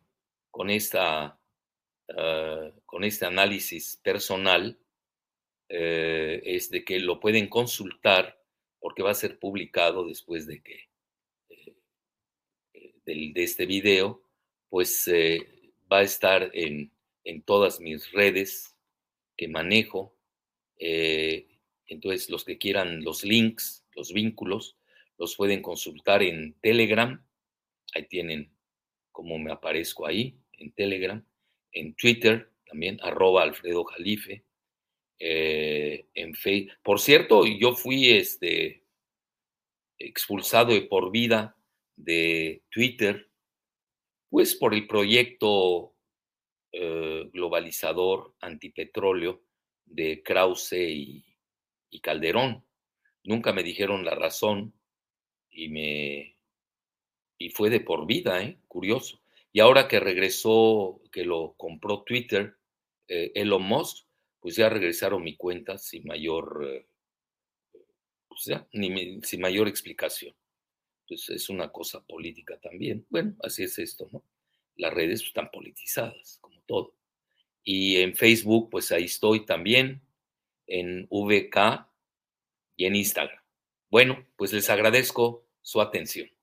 con, 0.53 0.71
esta, 0.71 1.37
ah, 2.17 2.71
con 2.87 3.05
este 3.05 3.27
análisis 3.27 4.01
personal 4.03 4.79
eh, 5.69 6.41
es 6.45 6.71
de 6.71 6.85
que 6.85 7.01
lo 7.01 7.19
pueden 7.19 7.49
consultar 7.49 8.41
porque 8.79 9.03
va 9.03 9.11
a 9.11 9.15
ser 9.15 9.39
publicado 9.39 10.07
después 10.07 10.47
de 10.47 10.63
que 10.63 10.89
eh, 11.51 11.75
eh, 12.73 12.95
de, 13.05 13.43
este 13.43 13.67
video, 13.67 14.23
pues 14.71 15.11
va 15.93 15.99
a 15.99 16.03
estar 16.03 16.51
en, 16.55 16.93
en, 17.25 17.43
todas 17.43 17.81
mis 17.81 18.11
redes 18.13 18.77
que 19.37 19.49
manejo. 19.49 20.17
entonces, 20.79 22.31
los 22.31 22.45
que 22.45 22.59
quieran 22.59 23.03
los 23.03 23.25
links, 23.25 23.85
los 23.95 24.13
vínculos, 24.13 24.77
los 25.19 25.35
pueden 25.37 25.63
consultar 25.63 26.23
en 26.23 26.55
Telegram. 26.61 27.25
Ahí 27.95 28.07
tienen 28.07 28.53
cómo 29.11 29.39
me 29.39 29.53
aparezco 29.53 30.07
ahí, 30.07 30.39
en 30.53 30.73
Telegram. 30.73 31.25
En 31.73 31.95
Twitter 31.95 32.51
también, 32.67 32.99
arroba 33.03 33.43
Alfredo 33.43 33.85
Jalife. 33.85 34.45
Eh, 35.19 36.09
en 36.15 36.35
Facebook. 36.35 36.75
Por 36.83 37.01
cierto, 37.01 37.47
yo 37.47 37.73
fui 37.73 38.11
este, 38.11 38.85
expulsado 39.99 40.75
de 40.75 40.83
por 40.83 41.11
vida 41.11 41.57
de 41.97 42.63
Twitter, 42.71 43.31
pues 44.29 44.55
por 44.55 44.75
el 44.75 44.87
proyecto 44.87 45.95
eh, 46.73 47.31
globalizador 47.33 48.35
antipetróleo 48.41 49.43
de 49.87 50.23
Krause 50.23 50.75
y, 50.75 51.25
y 51.89 52.01
Calderón. 52.01 52.67
Nunca 53.25 53.55
me 53.55 53.63
dijeron 53.63 54.05
la 54.05 54.15
razón 54.15 54.75
y 55.51 55.69
me 55.71 56.37
y 57.39 57.51
fue 57.51 57.71
de 57.71 57.81
por 57.81 58.07
vida, 58.07 58.43
¿eh? 58.43 58.59
curioso. 58.67 59.21
Y 59.57 59.61
ahora 59.61 59.89
que 59.89 60.01
regresó, 60.01 61.01
que 61.11 61.25
lo 61.25 61.55
compró 61.57 62.03
Twitter, 62.03 62.59
eh, 63.09 63.33
Elon 63.35 63.63
Musk, 63.63 64.07
pues 64.39 64.55
ya 64.55 64.69
regresaron 64.69 65.23
mi 65.23 65.35
cuenta 65.35 65.79
sin 65.79 66.05
mayor, 66.05 66.63
eh, 66.69 66.87
pues 68.29 68.45
ya, 68.45 68.69
ni, 68.75 69.23
sin 69.23 69.41
mayor 69.41 69.67
explicación. 69.67 70.37
Entonces 71.01 71.37
es 71.37 71.49
una 71.49 71.73
cosa 71.73 72.05
política 72.05 72.61
también. 72.61 73.07
Bueno, 73.09 73.35
así 73.43 73.63
es 73.63 73.79
esto, 73.79 74.07
¿no? 74.13 74.23
Las 74.75 74.93
redes 74.93 75.23
están 75.23 75.51
politizadas, 75.51 76.37
como 76.43 76.61
todo. 76.67 76.95
Y 77.65 77.97
en 77.97 78.15
Facebook, 78.15 78.69
pues 78.69 78.93
ahí 78.93 79.05
estoy 79.05 79.47
también, 79.47 80.03
en 80.67 81.09
VK 81.09 81.89
y 82.77 82.85
en 82.85 82.95
Instagram. 82.95 83.43
Bueno, 83.89 84.23
pues 84.37 84.53
les 84.53 84.69
agradezco 84.69 85.47
su 85.63 85.81
atención. 85.81 86.36